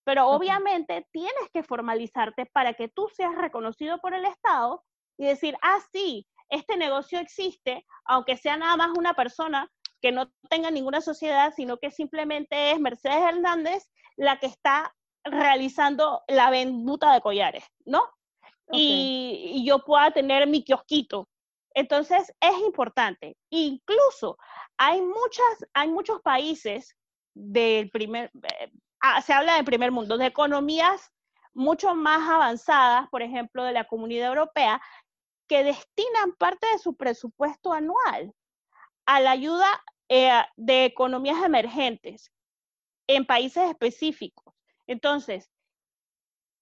pero 0.02 0.26
obviamente 0.26 1.06
tienes 1.12 1.48
que 1.54 1.62
formalizarte 1.62 2.46
para 2.46 2.74
que 2.74 2.88
tú 2.88 3.08
seas 3.14 3.36
reconocido 3.36 4.00
por 4.00 4.12
el 4.12 4.24
Estado 4.24 4.82
y 5.18 5.26
decir, 5.26 5.56
ah, 5.62 5.78
sí, 5.92 6.26
este 6.48 6.76
negocio 6.76 7.20
existe, 7.20 7.86
aunque 8.06 8.36
sea 8.36 8.56
nada 8.56 8.76
más 8.76 8.90
una 8.98 9.14
persona 9.14 9.70
que 10.02 10.10
no 10.10 10.32
tenga 10.48 10.72
ninguna 10.72 11.00
sociedad, 11.00 11.52
sino 11.54 11.78
que 11.78 11.92
simplemente 11.92 12.72
es 12.72 12.80
Mercedes 12.80 13.22
Hernández 13.22 13.88
la 14.20 14.38
que 14.38 14.46
está 14.46 14.94
realizando 15.24 16.22
la 16.28 16.50
venduta 16.50 17.12
de 17.12 17.20
collares, 17.20 17.64
¿no? 17.84 18.08
Y, 18.72 19.52
y, 19.54 19.66
yo 19.66 19.84
pueda 19.84 20.12
tener 20.12 20.46
mi 20.46 20.62
kiosquito. 20.62 21.28
Entonces, 21.74 22.32
es 22.40 22.58
importante. 22.58 23.36
Incluso 23.50 24.38
hay, 24.76 25.00
muchas, 25.00 25.66
hay 25.74 25.88
muchos 25.88 26.20
países 26.20 26.96
del 27.34 27.90
primer, 27.90 28.30
eh, 28.60 28.70
Ah, 29.00 29.22
se 29.22 29.32
habla 29.32 29.56
de 29.56 29.64
primer 29.64 29.90
mundo, 29.92 30.18
de 30.18 30.26
economías 30.26 31.10
mucho 31.54 31.94
más 31.94 32.28
avanzadas, 32.28 33.08
por 33.08 33.22
ejemplo, 33.22 33.64
de 33.64 33.72
la 33.72 33.84
Comunidad 33.84 34.28
Europea, 34.28 34.80
que 35.48 35.64
destinan 35.64 36.34
parte 36.38 36.66
de 36.72 36.78
su 36.78 36.94
presupuesto 36.94 37.72
anual 37.72 38.34
a 39.06 39.20
la 39.20 39.30
ayuda 39.32 39.66
eh, 40.10 40.30
de 40.56 40.84
economías 40.84 41.42
emergentes 41.42 42.30
en 43.16 43.26
países 43.26 43.68
específicos. 43.68 44.54
Entonces, 44.86 45.50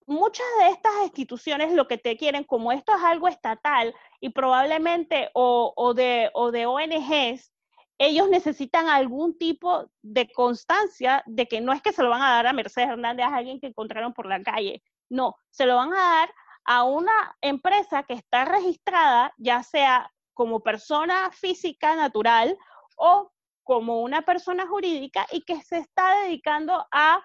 muchas 0.06 0.46
de 0.60 0.70
estas 0.70 0.92
instituciones 1.02 1.72
lo 1.74 1.86
que 1.86 1.98
te 1.98 2.16
quieren, 2.16 2.44
como 2.44 2.72
esto 2.72 2.94
es 2.94 3.02
algo 3.02 3.28
estatal 3.28 3.94
y 4.20 4.30
probablemente 4.30 5.30
o, 5.34 5.92
de, 5.94 6.30
o 6.32 6.50
de 6.50 6.66
ONGs, 6.66 7.52
ellos 7.98 8.28
necesitan 8.30 8.88
algún 8.88 9.36
tipo 9.36 9.90
de 10.02 10.30
constancia 10.32 11.22
de 11.26 11.46
que 11.46 11.60
no 11.60 11.72
es 11.72 11.82
que 11.82 11.92
se 11.92 12.02
lo 12.02 12.10
van 12.10 12.22
a 12.22 12.30
dar 12.30 12.46
a 12.46 12.52
Mercedes 12.52 12.90
Hernández, 12.90 13.26
a 13.26 13.36
alguien 13.36 13.60
que 13.60 13.66
encontraron 13.66 14.14
por 14.14 14.26
la 14.26 14.42
calle, 14.42 14.82
no, 15.10 15.36
se 15.50 15.66
lo 15.66 15.76
van 15.76 15.92
a 15.92 15.96
dar 15.96 16.34
a 16.64 16.84
una 16.84 17.36
empresa 17.40 18.04
que 18.04 18.14
está 18.14 18.44
registrada, 18.44 19.34
ya 19.36 19.62
sea 19.62 20.12
como 20.32 20.60
persona 20.60 21.30
física 21.32 21.96
natural 21.96 22.56
o 22.96 23.32
como 23.68 24.00
una 24.00 24.22
persona 24.22 24.66
jurídica 24.66 25.26
y 25.30 25.42
que 25.42 25.60
se 25.60 25.76
está 25.76 26.22
dedicando 26.22 26.86
a 26.90 27.22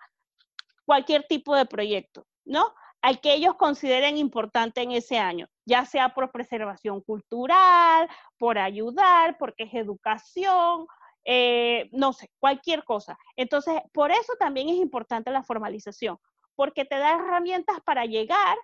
cualquier 0.86 1.24
tipo 1.24 1.56
de 1.56 1.66
proyecto, 1.66 2.26
¿no? 2.44 2.74
Al 3.02 3.22
que 3.22 3.34
ellos 3.34 3.56
consideren 3.56 4.18
importante 4.18 4.82
en 4.82 4.92
ese 4.92 5.18
año 5.18 5.48
ya 5.66 5.86
sea 5.86 6.14
por 6.14 6.32
preservación 6.32 7.00
cultural, 7.00 8.10
por 8.38 8.58
ayudar, 8.58 9.38
porque 9.38 9.64
es 9.64 9.74
educación, 9.74 10.88
eh, 11.24 11.90
no 11.94 12.12
sé, 12.12 12.30
cualquier 12.40 12.84
cosa. 12.84 13.18
Entonces, 13.38 13.82
por 13.94 14.12
eso 14.12 14.34
también 14.38 14.68
es 14.68 14.76
importante 14.76 15.32
la 15.32 15.44
formalización, 15.44 16.18
porque 16.56 16.84
te 16.84 16.98
da 16.98 17.16
herramientas 17.16 17.78
para 17.86 18.06
llegar 18.06 18.58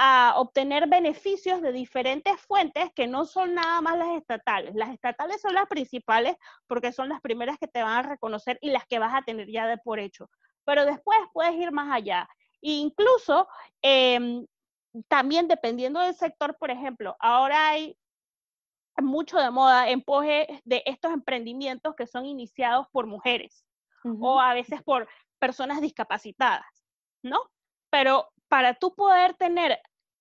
a 0.00 0.34
obtener 0.36 0.88
beneficios 0.88 1.60
de 1.60 1.72
diferentes 1.72 2.40
fuentes 2.42 2.92
que 2.94 3.08
no 3.08 3.24
son 3.24 3.54
nada 3.54 3.80
más 3.80 3.98
las 3.98 4.16
estatales. 4.16 4.72
Las 4.76 4.90
estatales 4.90 5.40
son 5.40 5.54
las 5.54 5.66
principales 5.66 6.36
porque 6.68 6.92
son 6.92 7.08
las 7.08 7.20
primeras 7.20 7.58
que 7.58 7.66
te 7.66 7.82
van 7.82 8.04
a 8.04 8.08
reconocer 8.08 8.60
y 8.62 8.70
las 8.70 8.86
que 8.86 9.00
vas 9.00 9.12
a 9.12 9.22
tener 9.22 9.50
ya 9.50 9.66
de 9.66 9.76
por 9.76 9.98
hecho. 9.98 10.30
Pero 10.64 10.86
después 10.86 11.18
puedes 11.32 11.54
ir 11.56 11.72
más 11.72 11.92
allá. 11.92 12.28
E 12.62 12.74
incluso 12.74 13.48
em, 13.82 14.46
también 15.08 15.48
dependiendo 15.48 15.98
del 15.98 16.14
sector, 16.14 16.56
por 16.58 16.70
ejemplo, 16.70 17.16
ahora 17.18 17.70
hay 17.70 17.98
mucho 18.98 19.36
de 19.38 19.50
moda 19.50 19.90
empuje 19.90 20.62
de 20.64 20.84
estos 20.86 21.12
emprendimientos 21.12 21.96
que 21.96 22.06
son 22.06 22.24
iniciados 22.24 22.86
por 22.92 23.08
mujeres 23.08 23.64
o 24.04 24.40
a 24.40 24.54
veces 24.54 24.80
por 24.84 25.08
personas 25.40 25.80
discapacitadas, 25.80 26.86
¿no? 27.20 27.40
Pero 27.90 28.28
para 28.46 28.74
tú 28.74 28.94
poder 28.94 29.34
tener 29.34 29.80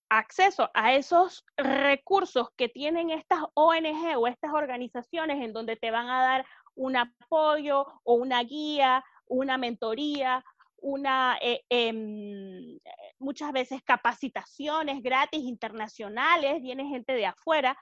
acceso 0.10 0.70
a 0.74 0.93
esos 0.93 1.46
recursos 1.58 2.50
que 2.56 2.70
tienen 2.70 3.10
estas 3.10 3.39
ONG 3.54 4.17
o 4.17 4.28
estas 4.28 4.54
organizaciones 4.54 5.43
en 5.43 5.54
donde 5.54 5.76
te 5.76 5.91
van 5.91 6.10
a 6.10 6.22
dar 6.22 6.46
un 6.76 6.96
apoyo 6.96 7.86
o 8.04 8.13
una 8.13 8.43
guía, 8.43 9.04
una 9.28 9.58
mentoría 9.58 10.43
una, 10.80 11.38
eh, 11.41 11.65
em, 11.70 12.80
muchas 13.20 13.52
veces 13.52 13.82
capacitaciones 13.84 15.02
gratis 15.02 15.41
internacionales, 15.43 16.62
viene 16.62 16.88
gente 16.88 17.13
de 17.13 17.26
afuera, 17.26 17.78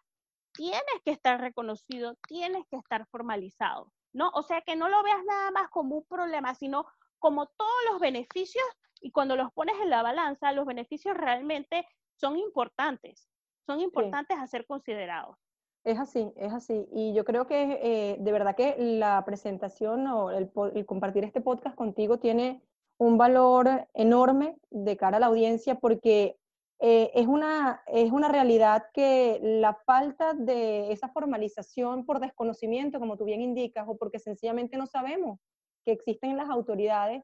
tienes 0.53 1.01
que 1.03 1.11
estar 1.11 1.39
reconocido, 1.39 2.15
tienes 2.27 2.65
que 2.69 2.77
estar 2.77 3.05
formalizado, 3.07 3.91
¿no? 4.13 4.29
O 4.33 4.43
sea, 4.43 4.61
que 4.61 4.75
no 4.75 4.89
lo 4.89 5.03
veas 5.03 5.23
nada 5.25 5.51
más 5.51 5.69
como 5.69 5.97
un 5.97 6.05
problema, 6.05 6.55
sino 6.55 6.85
como 7.19 7.47
todos 7.47 7.81
los 7.91 7.99
beneficios 7.99 8.65
y 9.01 9.11
cuando 9.11 9.35
los 9.35 9.51
pones 9.51 9.75
en 9.81 9.89
la 9.89 10.01
balanza, 10.01 10.53
los 10.53 10.65
beneficios 10.65 11.15
realmente 11.17 11.85
son 12.15 12.37
importantes, 12.37 13.29
son 13.65 13.79
importantes 13.79 14.37
a 14.37 14.47
ser 14.47 14.65
considerados. 14.65 15.37
Es 15.83 15.99
así, 15.99 16.31
es 16.35 16.51
así. 16.51 16.87
Y 16.91 17.13
yo 17.13 17.23
creo 17.25 17.45
que 17.45 17.79
eh, 17.81 18.17
de 18.19 18.31
verdad 18.31 18.55
que 18.55 18.75
la 18.77 19.23
presentación 19.23 20.07
o 20.07 20.31
el, 20.31 20.51
compartir 20.85 21.23
este 21.23 21.41
podcast 21.41 21.75
contigo 21.75 22.17
tiene 22.17 22.63
un 22.97 23.19
valor 23.19 23.87
enorme 23.93 24.57
de 24.71 24.97
cara 24.97 25.17
a 25.17 25.19
la 25.19 25.27
audiencia 25.27 25.75
porque 25.75 26.39
eh, 26.79 27.11
es, 27.13 27.27
una, 27.27 27.83
es 27.85 28.11
una 28.11 28.29
realidad 28.29 28.85
que 28.93 29.39
la 29.43 29.75
falta 29.85 30.33
de 30.33 30.91
esa 30.91 31.09
formalización 31.09 32.05
por 32.05 32.19
desconocimiento, 32.19 32.99
como 32.99 33.15
tú 33.15 33.25
bien 33.25 33.41
indicas, 33.41 33.85
o 33.87 33.95
porque 33.95 34.17
sencillamente 34.17 34.77
no 34.77 34.87
sabemos 34.87 35.39
que 35.85 35.91
existen 35.91 36.35
las 36.35 36.49
autoridades, 36.49 37.23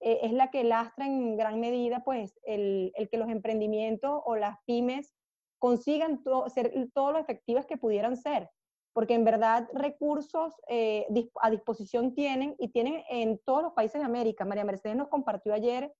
eh, 0.00 0.20
es 0.22 0.32
la 0.32 0.50
que 0.50 0.64
lastra 0.64 1.06
en 1.06 1.36
gran 1.36 1.60
medida 1.60 2.04
pues, 2.04 2.38
el, 2.44 2.92
el 2.94 3.08
que 3.08 3.18
los 3.18 3.28
emprendimientos 3.28 4.20
o 4.24 4.36
las 4.36 4.58
pymes 4.66 5.14
consigan 5.58 6.22
ser 6.48 6.72
todo 6.94 7.12
lo 7.12 7.18
efectivas 7.18 7.66
que 7.66 7.76
pudieran 7.76 8.16
ser 8.16 8.50
porque 8.98 9.14
en 9.14 9.22
verdad 9.22 9.68
recursos 9.72 10.54
eh, 10.66 11.06
a 11.40 11.50
disposición 11.50 12.16
tienen 12.16 12.56
y 12.58 12.72
tienen 12.72 13.04
en 13.08 13.38
todos 13.44 13.62
los 13.62 13.72
países 13.72 14.00
de 14.00 14.04
América. 14.04 14.44
María 14.44 14.64
Mercedes 14.64 14.96
nos 14.96 15.06
compartió 15.06 15.54
ayer 15.54 15.94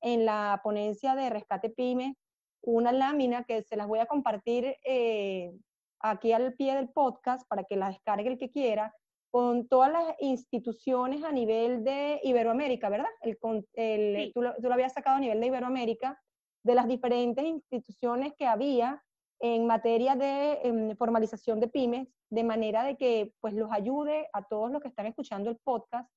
en 0.00 0.24
la 0.24 0.60
ponencia 0.62 1.16
de 1.16 1.30
Rescate 1.30 1.70
Pyme 1.70 2.16
una 2.62 2.92
lámina 2.92 3.42
que 3.42 3.62
se 3.62 3.76
las 3.76 3.88
voy 3.88 3.98
a 3.98 4.06
compartir 4.06 4.76
eh, 4.84 5.52
aquí 5.98 6.32
al 6.32 6.54
pie 6.54 6.76
del 6.76 6.90
podcast 6.90 7.44
para 7.48 7.64
que 7.64 7.74
la 7.74 7.88
descargue 7.88 8.28
el 8.28 8.38
que 8.38 8.52
quiera, 8.52 8.94
con 9.34 9.66
todas 9.66 9.90
las 9.90 10.14
instituciones 10.20 11.24
a 11.24 11.32
nivel 11.32 11.82
de 11.82 12.20
Iberoamérica, 12.22 12.88
¿verdad? 12.88 13.08
El, 13.20 13.36
el, 13.72 14.32
tú, 14.32 14.42
lo, 14.42 14.54
tú 14.54 14.68
lo 14.68 14.74
habías 14.74 14.92
sacado 14.92 15.16
a 15.16 15.18
nivel 15.18 15.40
de 15.40 15.48
Iberoamérica, 15.48 16.22
de 16.62 16.76
las 16.76 16.86
diferentes 16.86 17.44
instituciones 17.44 18.32
que 18.38 18.46
había 18.46 19.02
en 19.40 19.66
materia 19.66 20.14
de 20.14 20.60
em, 20.62 20.96
formalización 20.96 21.58
de 21.58 21.66
pymes, 21.66 22.14
de 22.30 22.44
manera 22.44 22.84
de 22.84 22.96
que 22.96 23.32
pues 23.40 23.54
los 23.54 23.72
ayude 23.72 24.28
a 24.32 24.44
todos 24.44 24.70
los 24.70 24.80
que 24.80 24.86
están 24.86 25.06
escuchando 25.06 25.50
el 25.50 25.58
podcast 25.64 26.08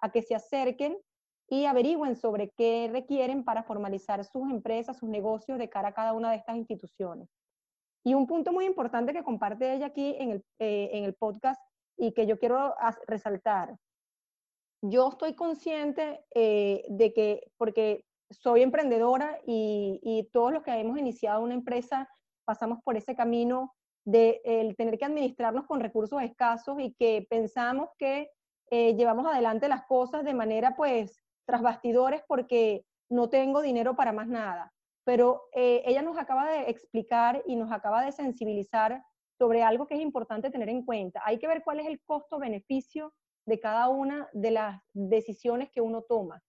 a 0.00 0.10
que 0.10 0.22
se 0.22 0.34
acerquen 0.34 0.98
y 1.48 1.66
averigüen 1.66 2.16
sobre 2.16 2.50
qué 2.56 2.90
requieren 2.90 3.44
para 3.44 3.62
formalizar 3.62 4.24
sus 4.24 4.50
empresas, 4.50 4.98
sus 4.98 5.08
negocios 5.08 5.60
de 5.60 5.68
cara 5.68 5.90
a 5.90 5.94
cada 5.94 6.12
una 6.12 6.32
de 6.32 6.38
estas 6.38 6.56
instituciones. 6.56 7.28
Y 8.04 8.14
un 8.14 8.26
punto 8.26 8.52
muy 8.52 8.64
importante 8.64 9.12
que 9.12 9.22
comparte 9.22 9.74
ella 9.74 9.86
aquí 9.86 10.16
en 10.18 10.30
el, 10.32 10.44
eh, 10.58 10.90
en 10.92 11.04
el 11.04 11.14
podcast 11.14 11.60
y 11.96 12.12
que 12.12 12.26
yo 12.26 12.38
quiero 12.38 12.74
resaltar. 13.06 13.76
Yo 14.82 15.08
estoy 15.08 15.34
consciente 15.34 16.24
eh, 16.34 16.84
de 16.88 17.12
que, 17.12 17.50
porque 17.56 18.04
soy 18.30 18.62
emprendedora 18.62 19.38
y, 19.46 20.28
todos 20.32 20.52
los 20.52 20.62
que 20.62 20.72
hemos 20.72 20.98
iniciado 20.98 21.42
una 21.42 21.54
empresa 21.54 22.08
pasamos 22.44 22.80
por 22.82 22.96
ese 22.96 23.14
camino 23.14 23.74
de 24.04 24.42
el 24.44 24.76
tener 24.76 24.98
que 24.98 25.04
administrarnos 25.04 25.66
con 25.66 25.80
recursos 25.80 26.20
escasos 26.20 26.76
y 26.80 26.92
que 26.94 27.26
pensamos 27.30 27.88
que 27.98 28.28
eh, 28.70 28.94
llevamos 28.96 29.26
adelante 29.26 29.68
las 29.68 29.86
cosas 29.86 30.24
de 30.24 30.34
manera 30.34 30.74
pues 30.76 31.22
tras 31.46 31.62
bastidores 31.62 32.22
porque 32.26 32.84
no 33.08 33.30
tengo 33.30 33.62
dinero 33.62 33.96
para 33.96 34.12
más 34.12 34.28
nada. 34.28 34.72
Pero 35.04 35.48
eh, 35.52 35.82
ella 35.86 36.02
nos 36.02 36.18
acaba 36.18 36.50
de 36.50 36.70
explicar 36.70 37.42
y 37.46 37.56
nos 37.56 37.72
acaba 37.72 38.04
de 38.04 38.12
sensibilizar 38.12 39.02
sobre 39.44 39.62
algo 39.62 39.86
que 39.86 39.94
es 39.94 40.00
importante 40.00 40.48
tener 40.48 40.70
en 40.70 40.86
cuenta. 40.86 41.20
Hay 41.22 41.38
que 41.38 41.46
ver 41.46 41.62
cuál 41.62 41.78
es 41.78 41.86
el 41.86 42.00
costo-beneficio 42.00 43.12
de 43.46 43.60
cada 43.60 43.90
una 43.90 44.26
de 44.32 44.50
las 44.50 44.80
decisiones 44.94 45.68
que 45.70 45.82
uno 45.82 46.00
toma. 46.00 46.42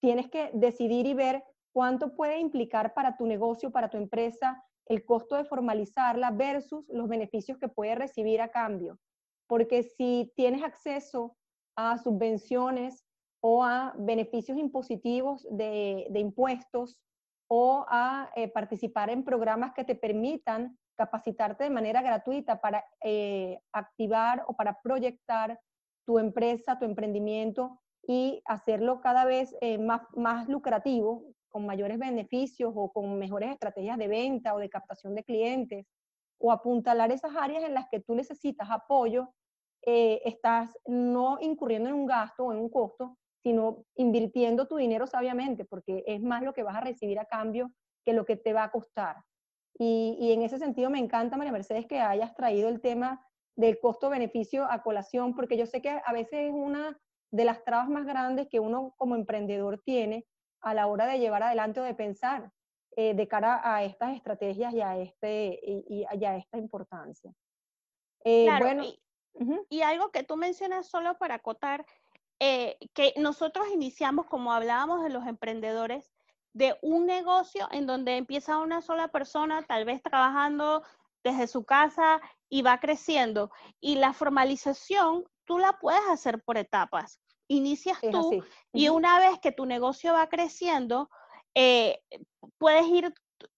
Tienes 0.00 0.30
que 0.30 0.50
decidir 0.54 1.06
y 1.06 1.12
ver 1.12 1.44
cuánto 1.74 2.16
puede 2.16 2.38
implicar 2.38 2.94
para 2.94 3.18
tu 3.18 3.26
negocio, 3.26 3.70
para 3.70 3.90
tu 3.90 3.98
empresa, 3.98 4.64
el 4.86 5.04
costo 5.04 5.36
de 5.36 5.44
formalizarla 5.44 6.30
versus 6.30 6.88
los 6.88 7.06
beneficios 7.06 7.58
que 7.58 7.68
puede 7.68 7.94
recibir 7.94 8.40
a 8.40 8.48
cambio. 8.48 8.98
Porque 9.46 9.82
si 9.82 10.32
tienes 10.36 10.64
acceso 10.64 11.36
a 11.76 11.98
subvenciones 11.98 13.04
o 13.42 13.62
a 13.62 13.92
beneficios 13.98 14.56
impositivos 14.56 15.46
de, 15.50 16.08
impuestos 16.14 16.98
o 17.46 17.84
a 17.90 18.30
eh, 18.36 18.48
participar 18.48 19.10
en 19.10 19.22
programas 19.22 19.74
que 19.74 19.84
te 19.84 19.94
permitan 19.94 20.78
capacitarte 20.96 21.64
de 21.64 21.70
manera 21.70 22.02
gratuita 22.02 22.60
para 22.60 22.84
eh, 23.02 23.60
activar 23.72 24.44
o 24.48 24.54
para 24.54 24.80
proyectar 24.82 25.60
tu 26.06 26.18
empresa, 26.18 26.78
tu 26.78 26.84
emprendimiento 26.84 27.80
y 28.06 28.42
hacerlo 28.44 29.00
cada 29.00 29.24
vez 29.24 29.54
eh, 29.60 29.78
más, 29.78 30.02
más 30.14 30.48
lucrativo, 30.48 31.24
con 31.48 31.66
mayores 31.66 31.98
beneficios 31.98 32.72
o 32.74 32.92
con 32.92 33.18
mejores 33.18 33.50
estrategias 33.50 33.98
de 33.98 34.08
venta 34.08 34.54
o 34.54 34.58
de 34.58 34.68
captación 34.68 35.14
de 35.14 35.24
clientes, 35.24 35.86
o 36.38 36.52
apuntalar 36.52 37.10
esas 37.10 37.34
áreas 37.34 37.64
en 37.64 37.74
las 37.74 37.88
que 37.90 38.00
tú 38.00 38.14
necesitas 38.14 38.68
apoyo, 38.70 39.32
eh, 39.82 40.20
estás 40.24 40.76
no 40.86 41.38
incurriendo 41.40 41.88
en 41.88 41.94
un 41.94 42.06
gasto 42.06 42.44
o 42.44 42.52
en 42.52 42.58
un 42.58 42.68
costo, 42.68 43.16
sino 43.42 43.84
invirtiendo 43.94 44.66
tu 44.66 44.76
dinero 44.76 45.06
sabiamente, 45.06 45.64
porque 45.64 46.02
es 46.06 46.20
más 46.20 46.42
lo 46.42 46.52
que 46.52 46.62
vas 46.62 46.76
a 46.76 46.80
recibir 46.80 47.18
a 47.18 47.24
cambio 47.24 47.70
que 48.04 48.12
lo 48.12 48.24
que 48.24 48.36
te 48.36 48.52
va 48.52 48.64
a 48.64 48.70
costar. 48.70 49.16
Y, 49.78 50.16
y 50.20 50.32
en 50.32 50.42
ese 50.42 50.58
sentido 50.58 50.90
me 50.90 50.98
encanta, 50.98 51.36
María 51.36 51.52
Mercedes, 51.52 51.86
que 51.86 52.00
hayas 52.00 52.34
traído 52.34 52.68
el 52.68 52.80
tema 52.80 53.26
del 53.56 53.78
costo-beneficio 53.80 54.70
a 54.70 54.82
colación, 54.82 55.34
porque 55.34 55.56
yo 55.56 55.66
sé 55.66 55.80
que 55.80 56.00
a 56.04 56.12
veces 56.12 56.48
es 56.48 56.52
una 56.52 56.98
de 57.30 57.44
las 57.44 57.64
trabas 57.64 57.88
más 57.88 58.06
grandes 58.06 58.48
que 58.48 58.60
uno 58.60 58.94
como 58.96 59.16
emprendedor 59.16 59.82
tiene 59.84 60.26
a 60.60 60.74
la 60.74 60.86
hora 60.86 61.06
de 61.06 61.18
llevar 61.18 61.42
adelante 61.42 61.80
o 61.80 61.84
de 61.84 61.94
pensar 61.94 62.50
eh, 62.96 63.14
de 63.14 63.28
cara 63.28 63.60
a 63.62 63.84
estas 63.84 64.16
estrategias 64.16 64.72
y 64.72 64.80
a, 64.80 64.98
este, 64.98 65.60
y, 65.62 66.04
a 66.04 66.36
esta 66.36 66.58
importancia. 66.58 67.32
Eh, 68.24 68.48
bueno, 68.58 68.84
y, 69.68 69.82
algo 69.82 70.10
que 70.10 70.22
tú 70.22 70.36
mencionas 70.36 70.88
solo 70.88 71.18
para 71.18 71.34
acotar, 71.36 71.84
eh, 72.40 72.78
que 72.94 73.12
nosotros 73.18 73.66
iniciamos, 73.72 74.26
como 74.26 74.52
hablábamos 74.52 75.02
de 75.02 75.10
los 75.10 75.26
emprendedores, 75.26 76.10
de 76.56 76.74
un 76.80 77.04
negocio 77.04 77.68
en 77.70 77.86
donde 77.86 78.16
empieza 78.16 78.56
una 78.56 78.80
sola 78.80 79.08
persona, 79.08 79.62
tal 79.64 79.84
vez 79.84 80.02
trabajando 80.02 80.82
desde 81.22 81.48
su 81.48 81.66
casa 81.66 82.18
y 82.48 82.62
va 82.62 82.80
creciendo. 82.80 83.50
Y 83.78 83.96
la 83.96 84.14
formalización 84.14 85.24
tú 85.44 85.58
la 85.58 85.74
puedes 85.74 86.00
hacer 86.08 86.42
por 86.42 86.56
etapas. 86.56 87.20
Inicias 87.46 87.98
tú 88.10 88.42
y 88.72 88.88
una 88.88 89.18
vez 89.20 89.38
que 89.38 89.52
tu 89.52 89.66
negocio 89.66 90.14
va 90.14 90.30
creciendo, 90.30 91.10
eh, 91.54 92.00
puedes 92.56 92.86
ir, 92.86 93.12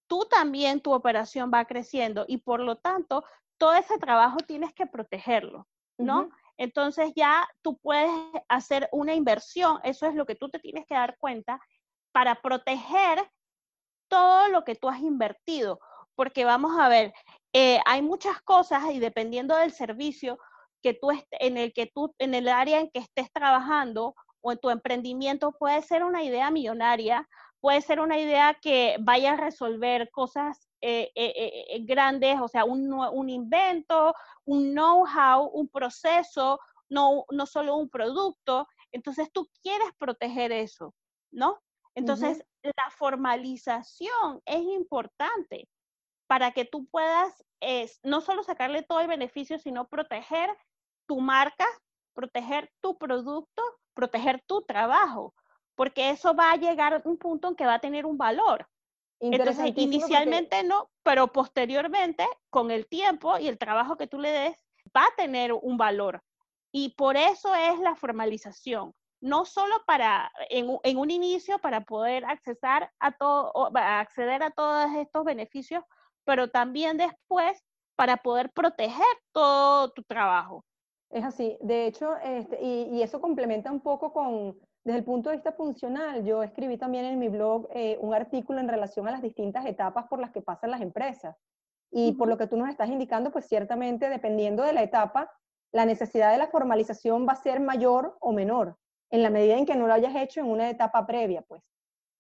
tú 0.09 0.27
también, 0.29 0.81
tu 0.81 0.93
operación 0.93 1.53
va 1.55 1.67
creciendo 1.67 2.25
y 2.27 2.39
por 2.39 2.59
lo 2.59 2.79
tanto, 2.79 3.25
todo 3.59 3.75
ese 3.75 3.99
trabajo 3.99 4.39
tienes 4.39 4.75
que 4.75 4.87
protegerlo, 4.87 5.69
¿no? 5.99 6.31
Entonces 6.57 7.13
ya 7.15 7.49
tú 7.63 7.79
puedes 7.79 8.11
hacer 8.49 8.89
una 8.91 9.15
inversión, 9.15 9.79
eso 9.85 10.07
es 10.07 10.17
lo 10.17 10.27
que 10.27 10.35
tú 10.35 10.49
te 10.49 10.59
tienes 10.59 10.85
que 10.85 10.95
dar 10.95 11.17
cuenta 11.19 11.61
para 12.19 12.35
proteger 12.43 13.31
todo 14.09 14.49
lo 14.49 14.65
que 14.65 14.75
tú 14.75 14.89
has 14.89 14.99
invertido, 14.99 15.79
porque 16.17 16.45
vamos 16.45 16.77
a 16.77 16.89
ver, 16.89 17.15
eh, 17.53 17.79
hay 17.87 18.03
muchas 18.03 18.43
cosas 18.43 18.83
y 18.93 18.99
dependiendo 18.99 19.55
del 19.57 19.71
servicio 19.71 20.37
que 20.83 20.95
tú 20.95 21.11
en 21.31 21.57
el 21.57 21.73
que 21.73 21.87
tú 21.87 22.13
en 22.19 22.35
el 22.35 22.49
área 22.49 22.81
en 22.81 22.91
que 22.91 22.99
estés 22.99 23.33
trabajando 23.33 24.17
o 24.41 24.51
en 24.51 24.59
tu 24.59 24.69
emprendimiento 24.69 25.53
puede 25.53 25.81
ser 25.83 26.03
una 26.03 26.25
idea 26.25 26.51
millonaria, 26.51 27.29
puede 27.61 27.83
ser 27.83 28.01
una 28.01 28.19
idea 28.19 28.59
que 28.61 28.97
vaya 28.99 29.35
a 29.35 29.37
resolver 29.37 30.11
cosas 30.11 30.69
eh, 30.81 31.13
eh, 31.15 31.79
grandes, 31.85 32.41
o 32.41 32.49
sea, 32.49 32.65
un, 32.65 32.93
un 32.93 33.31
invento, 33.31 34.13
un 34.45 34.73
know-how, 34.73 35.51
un 35.53 35.69
proceso, 35.69 36.59
no, 36.89 37.25
no 37.31 37.47
solo 37.47 37.77
un 37.77 37.89
producto. 37.89 38.67
Entonces 38.91 39.31
tú 39.33 39.49
quieres 39.63 39.91
proteger 39.99 40.51
eso, 40.51 40.97
¿no? 41.31 41.61
Entonces, 41.99 42.45
la 42.63 42.91
formalización 42.97 44.41
es 44.45 44.63
importante 44.63 45.69
para 46.29 46.53
que 46.53 46.65
tú 46.65 46.87
puedas 46.87 47.45
no 48.03 48.21
solo 48.21 48.43
sacarle 48.43 48.83
todo 48.83 49.01
el 49.01 49.09
beneficio, 49.09 49.59
sino 49.59 49.89
proteger 49.89 50.49
tu 51.07 51.21
marca, 51.21 51.67
proteger 52.15 52.71
tu 52.81 52.97
producto, 52.99 53.63
proteger 53.95 54.41
tu 54.47 54.63
trabajo, 54.63 55.35
porque 55.75 56.11
eso 56.11 56.35
va 56.35 56.53
a 56.53 56.57
llegar 56.57 56.95
a 56.95 57.03
un 57.05 57.19
punto 57.19 57.49
en 57.49 57.57
que 57.57 57.67
va 57.67 57.75
a 57.75 57.81
tener 57.81 58.07
un 58.07 58.17
valor. 58.17 58.69
Entonces, 59.21 59.73
inicialmente 59.77 60.63
no, 60.63 60.91
pero 61.03 61.33
posteriormente, 61.33 62.25
con 62.51 62.71
el 62.71 62.87
tiempo 62.87 63.39
y 63.39 63.49
el 63.49 63.59
trabajo 63.59 63.97
que 63.97 64.07
tú 64.07 64.21
le 64.21 64.31
des, 64.31 64.57
va 64.97 65.03
a 65.03 65.17
tener 65.17 65.53
un 65.53 65.77
valor. 65.77 66.23
Y 66.71 66.91
por 66.91 67.17
eso 67.17 67.55
es 67.55 67.81
la 67.81 67.97
formalización, 67.97 68.95
no 69.21 69.45
solo 69.45 69.77
para, 69.87 70.31
en, 70.51 70.79
en 70.83 70.97
un 70.99 71.11
inicio, 71.11 71.59
para 71.59 71.83
poder 71.83 72.25
accesar 72.25 72.91
a 73.01 73.13
todo, 73.13 73.53
acceder 73.77 74.43
a 74.43 74.51
todos 74.51 74.95
estos 74.97 75.25
beneficios, 75.25 75.85
pero 76.25 76.51
también 76.51 76.97
después 76.97 77.65
para 77.97 78.19
poder 78.19 78.51
proteger 78.51 79.07
todo 79.33 79.91
tu 79.91 80.03
trabajo. 80.05 80.65
Es 81.11 81.25
así. 81.25 81.57
De 81.61 81.87
hecho, 81.87 82.17
este, 82.19 82.63
y, 82.63 83.03
eso 83.03 83.21
complementa 83.21 83.73
un 83.73 83.81
poco 83.81 84.13
con, 84.13 84.57
desde 84.85 84.99
el 84.99 85.05
punto 85.05 85.31
de 85.31 85.37
vista 85.37 85.53
funcional, 85.53 86.25
yo 86.25 86.43
escribí 86.43 86.77
también 86.77 87.07
en 87.07 87.19
mi 87.19 87.29
blog 87.29 87.67
eh, 87.73 87.99
un 88.01 88.15
artículo 88.15 88.61
en 88.61 88.69
relación 88.69 89.09
a 89.09 89.11
las 89.11 89.23
distintas 89.23 89.67
etapas 89.67 90.07
por 90.07 90.21
las 90.21 90.31
que 90.31 90.43
pasan 90.43 90.71
las 90.71 90.81
empresas. 90.81 91.37
Y 91.91 92.13
por 92.13 92.29
lo 92.29 92.37
que 92.37 92.47
tú 92.47 92.59
nos 92.59 92.69
estás 92.69 92.91
indicando, 92.91 93.33
pues 93.33 93.47
ciertamente, 93.47 94.11
dependiendo 94.11 94.63
de 94.63 94.75
la 94.75 94.83
etapa, 94.83 95.33
la 95.73 95.87
necesidad 95.87 96.31
de 96.31 96.39
la 96.39 96.49
formalización 96.49 97.27
va 97.27 97.33
a 97.33 97.43
ser 97.43 97.61
mayor 97.61 98.17
o 98.21 98.33
menor, 98.33 98.77
en 99.11 99.23
la 99.23 99.31
medida 99.31 99.57
en 99.57 99.67
que 99.67 99.77
no 99.77 99.87
lo 99.87 99.95
hayas 99.95 100.15
hecho 100.17 100.41
en 100.41 100.47
una 100.47 100.71
etapa 100.71 101.07
previa, 101.07 101.43
pues. 101.43 101.63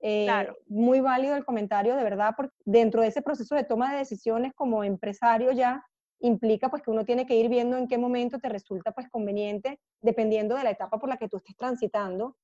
Eh, 0.01 0.25
claro. 0.27 0.57
Muy 0.67 1.01
válido 1.01 1.37
el 1.37 1.45
comentario, 1.45 1.97
de 1.97 2.05
verdad, 2.05 2.35
porque 2.37 2.55
dentro 2.65 3.03
de 3.03 3.09
ese 3.09 3.23
proceso 3.23 3.55
de 3.55 3.65
toma 3.65 3.93
de 3.93 3.99
decisiones 3.99 4.53
como 4.55 4.85
empresario 4.85 5.53
ya 5.53 5.85
implica 6.21 6.69
pues 6.69 6.83
que 6.83 6.91
uno 6.91 7.05
tiene 7.05 7.27
que 7.27 7.37
ir 7.37 7.49
viendo 7.49 7.77
en 7.77 7.89
qué 7.89 7.99
momento 7.99 8.39
te 8.39 8.49
resulta 8.49 8.93
pues 8.93 9.09
conveniente, 9.09 9.81
dependiendo 10.01 10.57
de 10.57 10.65
la 10.65 10.71
etapa 10.71 10.99
por 10.99 11.09
la 11.09 11.17
que 11.17 11.29
tú 11.29 11.37
estés 11.37 11.57
transitando 11.57 12.37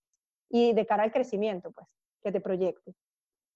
y 0.48 0.72
de 0.72 0.86
cara 0.86 1.02
al 1.02 1.12
crecimiento 1.12 1.72
pues 1.72 1.88
que 2.22 2.32
te 2.32 2.40
proyecte. 2.40 2.94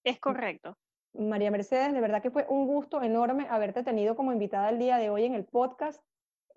Es 0.05 0.19
correcto. 0.19 0.77
María 1.15 1.51
Mercedes, 1.51 1.93
de 1.93 2.01
verdad 2.01 2.23
que 2.23 2.31
fue 2.31 2.47
un 2.49 2.67
gusto 2.67 3.03
enorme 3.03 3.47
haberte 3.49 3.83
tenido 3.83 4.15
como 4.15 4.33
invitada 4.33 4.71
el 4.71 4.79
día 4.79 4.99
de 4.99 5.11
hoy 5.11 5.25
en 5.25 5.35
el 5.35 5.45
podcast. 5.45 6.03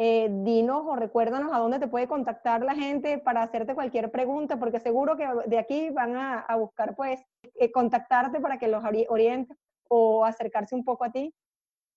Eh, 0.04 0.30
dinos 0.32 0.82
o 0.88 0.96
recuérdanos 0.96 1.54
a 1.54 1.60
dónde 1.60 1.78
te 1.78 1.88
puede 1.88 2.08
contactar 2.08 2.64
la 2.64 2.74
gente 2.74 3.20
para 3.20 3.44
hacerte 3.44 3.76
cualquier 3.76 4.10
pregunta, 4.10 4.58
porque 4.58 4.80
seguro 4.80 5.16
que 5.16 5.30
de 5.46 5.60
aquí 5.60 5.92
van 5.92 6.16
a, 6.16 6.44
buscar 6.56 6.96
pues 6.96 7.24
eh, 7.54 7.72
contactarte 7.72 8.40
para 8.40 8.58
que 8.58 8.68
los 8.68 8.84
orientes 9.10 9.56
o 9.88 10.26
acercarse 10.26 10.74
un 10.74 10.84
poco 10.84 11.04
a 11.04 11.12
ti. 11.12 11.32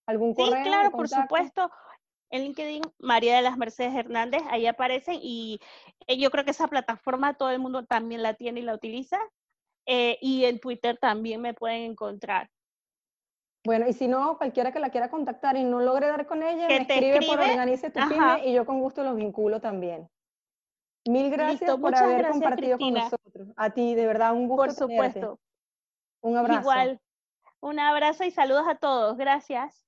¿Algún 0.07 0.35
correo? 0.35 0.55
Sí, 0.55 0.69
claro, 0.69 0.91
por 0.91 1.09
supuesto. 1.09 1.71
En 2.29 2.43
LinkedIn, 2.43 2.83
María 2.99 3.37
de 3.37 3.43
las 3.43 3.57
Mercedes 3.57 3.95
Hernández, 3.95 4.43
ahí 4.51 4.67
aparecen 4.67 5.19
y 5.23 5.59
eh, 6.07 6.19
yo 6.19 6.31
creo 6.31 6.45
que 6.45 6.51
esa 6.51 6.69
plataforma 6.69 7.39
todo 7.39 7.53
el 7.53 7.59
mundo 7.59 7.87
también 7.87 8.23
la 8.23 8.35
tiene 8.35 8.61
y 8.61 8.65
la 8.65 8.75
utiliza. 8.75 9.19
y 9.87 10.45
en 10.45 10.61
Twitter 10.61 10.99
también 10.99 11.41
me 11.41 11.55
pueden 11.55 11.93
encontrar. 11.93 12.51
Bueno, 13.65 13.89
y 13.89 13.95
si 13.95 14.09
no, 14.09 14.37
cualquiera 14.37 14.73
que 14.73 14.79
la 14.79 14.91
quiera 14.91 15.09
contactar 15.09 15.57
y 15.57 15.65
no 15.65 15.81
logre 15.81 16.07
dar 16.07 16.27
con 16.27 16.43
ella, 16.43 16.69
me 16.69 16.83
escribe, 16.83 17.21
por 17.27 17.41
Organice 17.41 17.91
tu 17.91 18.01
Pyme 18.09 18.47
y 18.47 18.53
yo 18.53 18.67
con 18.67 18.81
gusto 18.81 19.03
los 19.03 19.17
vinculo 19.17 19.61
también. 19.61 20.09
Mil 21.07 21.31
gracias 21.31 21.77
por 21.77 21.95
haber 21.95 22.29
compartido 22.29 22.79
con 22.79 22.93
nosotros. 22.93 23.49
A 23.57 23.71
ti, 23.71 23.95
de 23.95 24.07
verdad, 24.07 24.33
un 24.35 24.49
gusto. 24.49 24.65
Por 24.65 24.73
supuesto. 24.73 25.39
Un 26.21 26.37
abrazo. 26.37 26.61
Igual. 26.61 27.01
Un 27.61 27.79
abrazo 27.79 28.25
y 28.25 28.31
saludos 28.31 28.65
a 28.69 28.75
todos. 28.75 29.17
Gracias. 29.17 29.83